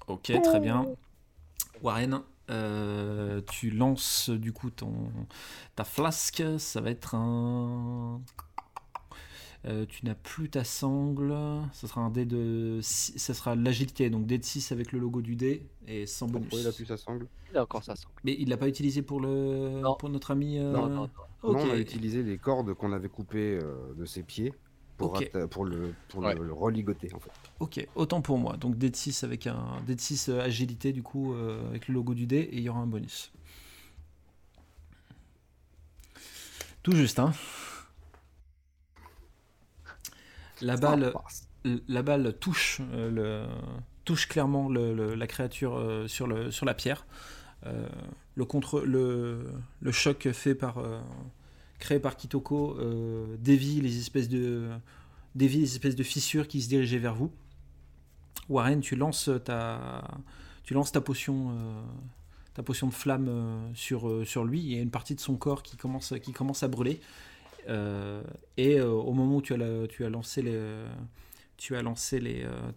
Ok, 0.06 0.32
très 0.42 0.60
bien. 0.60 0.86
Warren, 1.82 2.20
euh, 2.50 3.40
tu 3.50 3.70
lances 3.70 4.28
du 4.30 4.52
coup 4.52 4.70
ton, 4.70 4.92
ta 5.76 5.84
flasque. 5.84 6.42
Ça 6.58 6.80
va 6.80 6.90
être 6.90 7.14
un. 7.14 8.20
Euh, 9.66 9.84
tu 9.86 10.06
n'as 10.06 10.14
plus 10.14 10.48
ta 10.48 10.64
sangle. 10.64 11.34
Ça 11.72 11.86
sera 11.86 12.00
un 12.00 12.10
dé 12.10 12.24
de. 12.24 12.78
six- 12.82 13.18
Ça 13.18 13.34
sera 13.34 13.54
l'agilité, 13.54 14.08
donc 14.08 14.26
dé 14.26 14.38
de 14.38 14.44
6 14.44 14.72
avec 14.72 14.90
le 14.92 14.98
logo 14.98 15.20
du 15.20 15.36
dé 15.36 15.66
et 15.86 16.06
sans 16.06 16.26
bonus. 16.26 16.48
Pourquoi 16.48 16.60
il 16.60 16.66
a 16.68 16.72
plus 16.72 16.86
sa 16.86 16.96
sangle 16.96 17.26
Il 17.52 17.58
a 17.58 17.62
encore 17.62 17.84
ça. 17.84 17.94
ça. 17.94 18.06
Mais 18.24 18.34
il 18.38 18.48
l'a 18.48 18.56
pas 18.56 18.68
utilisé 18.68 19.02
pour 19.02 19.20
le 19.20 19.80
Non. 19.82 19.96
pour 19.96 20.08
notre 20.08 20.30
ami. 20.30 20.58
euh, 20.58 20.72
Non, 20.72 20.88
non, 20.88 20.94
non. 20.94 21.10
Ok. 21.42 21.56
Non, 21.56 21.62
on 21.68 21.70
a 21.72 21.76
utilisé 21.76 22.22
les 22.22 22.38
cordes 22.38 22.72
qu'on 22.74 22.92
avait 22.92 23.08
coupées 23.10 23.58
euh, 23.62 23.92
de 23.98 24.04
ses 24.06 24.22
pieds 24.22 24.54
pour, 24.96 25.14
le, 25.64 25.94
pour 26.08 26.22
Ouais. 26.22 26.34
le, 26.34 26.44
le 26.44 26.52
religoter, 26.52 27.12
en 27.14 27.20
fait. 27.20 27.30
Ok, 27.58 27.86
autant 27.94 28.20
pour 28.22 28.36
moi. 28.38 28.56
Donc 28.58 28.76
D 28.78 28.88
de 28.90 28.96
6 28.96 29.24
avec 29.24 29.46
un 29.46 29.80
D 29.86 29.94
de 29.94 30.00
6 30.00 30.28
euh, 30.30 30.40
agilité 30.40 30.92
du 30.92 31.02
coup 31.02 31.32
euh, 31.34 31.68
avec 31.68 31.88
le 31.88 31.94
logo 31.94 32.12
du 32.14 32.26
dé 32.26 32.36
et 32.38 32.56
il 32.56 32.62
y 32.62 32.68
aura 32.70 32.80
un 32.80 32.86
bonus. 32.86 33.30
Tout 36.82 36.92
juste, 36.92 37.18
hein. 37.18 37.32
La 40.62 40.76
balle, 40.76 41.12
la 41.88 42.02
balle 42.02 42.34
touche, 42.38 42.80
euh, 42.92 43.10
le, 43.10 43.46
touche 44.04 44.26
clairement 44.28 44.68
le- 44.68 44.94
le- 44.94 45.14
la 45.14 45.26
créature 45.26 45.76
euh, 45.76 46.06
sur, 46.08 46.26
le, 46.26 46.50
sur 46.50 46.66
la 46.66 46.74
pierre. 46.74 47.06
Euh, 47.66 47.88
le, 48.34 48.44
contre, 48.44 48.80
le, 48.80 49.46
le 49.80 49.92
choc 49.92 50.30
fait 50.32 50.54
par, 50.54 50.78
euh, 50.78 51.00
créé 51.78 51.98
par 51.98 52.16
Kitoko 52.16 52.76
euh, 52.78 53.36
dévie 53.38 53.80
les 53.80 53.98
espèces 53.98 54.28
de 54.28 54.68
dévie 55.34 55.60
les 55.60 55.72
espèces 55.72 55.96
de 55.96 56.02
fissures 56.02 56.48
qui 56.48 56.60
se 56.60 56.68
dirigeaient 56.68 56.98
vers 56.98 57.14
vous. 57.14 57.30
Warren, 58.48 58.80
tu 58.80 58.96
lances 58.96 59.30
ta, 59.44 60.02
tu 60.64 60.74
lances 60.74 60.90
ta 60.90 61.00
potion, 61.00 61.54
ta 62.54 62.62
potion 62.64 62.88
de 62.88 62.92
flamme 62.92 63.70
sur, 63.74 64.26
sur 64.26 64.44
lui. 64.44 64.60
Il 64.60 64.72
y 64.74 64.78
a 64.78 64.82
une 64.82 64.90
partie 64.90 65.14
de 65.14 65.20
son 65.20 65.36
corps 65.36 65.62
qui 65.62 65.76
commence, 65.76 66.14
qui 66.20 66.32
commence 66.32 66.64
à 66.64 66.68
brûler. 66.68 67.00
Euh, 67.68 68.22
et 68.56 68.78
euh, 68.78 68.88
au 68.88 69.12
moment 69.12 69.36
où 69.36 69.42
tu 69.42 69.54
as, 69.54 70.08
lancé 70.08 70.42
les, 70.42 70.60
tu 71.56 71.76
as 71.76 71.82
lancé 71.82 72.20
les, 72.20 72.44
euh, 72.44 72.72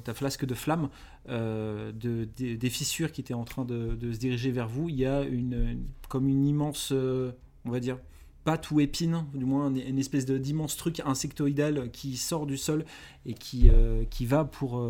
ta, 0.00 0.14
flasque 0.14 0.44
de 0.44 0.54
flamme, 0.54 0.88
euh, 1.28 1.92
de, 1.92 2.24
des- 2.24 2.70
fissures 2.70 3.12
qui 3.12 3.20
étaient 3.20 3.34
en 3.34 3.44
train 3.44 3.64
de, 3.64 3.96
se 4.00 4.18
diriger 4.18 4.50
vers 4.50 4.68
vous, 4.68 4.88
il 4.88 4.96
y 4.96 5.06
a 5.06 5.22
une, 5.22 5.84
comme 6.08 6.28
une 6.28 6.46
immense, 6.46 6.90
euh, 6.92 7.32
on 7.64 7.70
va 7.70 7.80
dire, 7.80 7.98
patte 8.44 8.70
ou 8.70 8.80
épine, 8.80 9.24
du 9.34 9.44
moins 9.44 9.68
une, 9.70 9.78
une 9.78 9.98
espèce 9.98 10.26
d'immense 10.26 10.76
truc 10.76 11.00
insectoïdal 11.04 11.90
qui 11.90 12.16
sort 12.16 12.46
du 12.46 12.56
sol 12.58 12.84
et 13.24 13.34
qui, 13.34 13.70
qui 14.10 14.26
va 14.26 14.44
pour, 14.44 14.82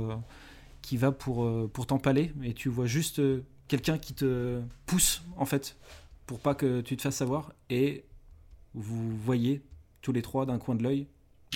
qui 0.82 0.96
va 0.96 1.12
pour, 1.12 1.48
pour 1.70 1.86
t'empaler. 1.86 2.32
Et 2.42 2.52
tu 2.52 2.68
vois 2.68 2.86
juste 2.86 3.20
quelqu'un 3.68 3.98
qui 3.98 4.14
te 4.14 4.60
pousse, 4.86 5.22
en 5.36 5.44
fait, 5.44 5.76
pour 6.26 6.40
pas 6.40 6.54
que 6.54 6.80
tu 6.80 6.96
te 6.96 7.02
fasses 7.02 7.16
savoir. 7.16 7.52
Et 7.70 8.04
vous 8.74 9.16
voyez 9.18 9.62
tous 10.02 10.12
les 10.12 10.22
trois 10.22 10.46
d'un 10.46 10.58
coin 10.58 10.74
de 10.74 10.82
l'œil 10.82 11.06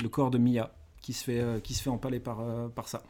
le 0.02 0.08
corps 0.08 0.30
de 0.30 0.38
Mia 0.38 0.72
qui 1.00 1.12
se 1.12 1.24
fait, 1.24 1.40
euh, 1.40 1.60
qui 1.60 1.74
se 1.74 1.82
fait 1.82 1.90
empaler 1.90 2.20
par, 2.20 2.40
euh, 2.40 2.68
par 2.68 2.88
ça. 2.88 3.02